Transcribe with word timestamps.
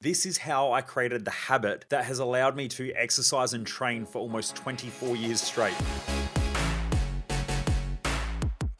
This 0.00 0.26
is 0.26 0.38
how 0.38 0.70
I 0.70 0.80
created 0.80 1.24
the 1.24 1.32
habit 1.32 1.86
that 1.88 2.04
has 2.04 2.20
allowed 2.20 2.54
me 2.54 2.68
to 2.68 2.92
exercise 2.92 3.52
and 3.52 3.66
train 3.66 4.06
for 4.06 4.20
almost 4.20 4.54
24 4.54 5.16
years 5.16 5.40
straight. 5.40 5.74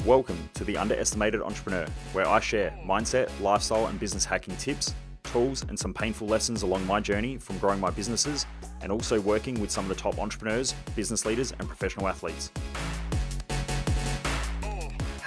Welcome 0.04 0.48
to 0.54 0.62
the 0.62 0.76
Underestimated 0.76 1.42
Entrepreneur, 1.42 1.88
where 2.12 2.28
I 2.28 2.38
share 2.38 2.72
mindset, 2.86 3.28
lifestyle, 3.40 3.88
and 3.88 3.98
business 3.98 4.24
hacking 4.24 4.54
tips, 4.58 4.94
tools, 5.24 5.64
and 5.68 5.76
some 5.76 5.92
painful 5.92 6.28
lessons 6.28 6.62
along 6.62 6.86
my 6.86 7.00
journey 7.00 7.36
from 7.36 7.58
growing 7.58 7.80
my 7.80 7.90
businesses 7.90 8.46
and 8.80 8.92
also 8.92 9.20
working 9.20 9.60
with 9.60 9.72
some 9.72 9.86
of 9.86 9.88
the 9.88 10.00
top 10.00 10.20
entrepreneurs, 10.20 10.72
business 10.94 11.26
leaders, 11.26 11.52
and 11.58 11.66
professional 11.66 12.06
athletes. 12.06 12.52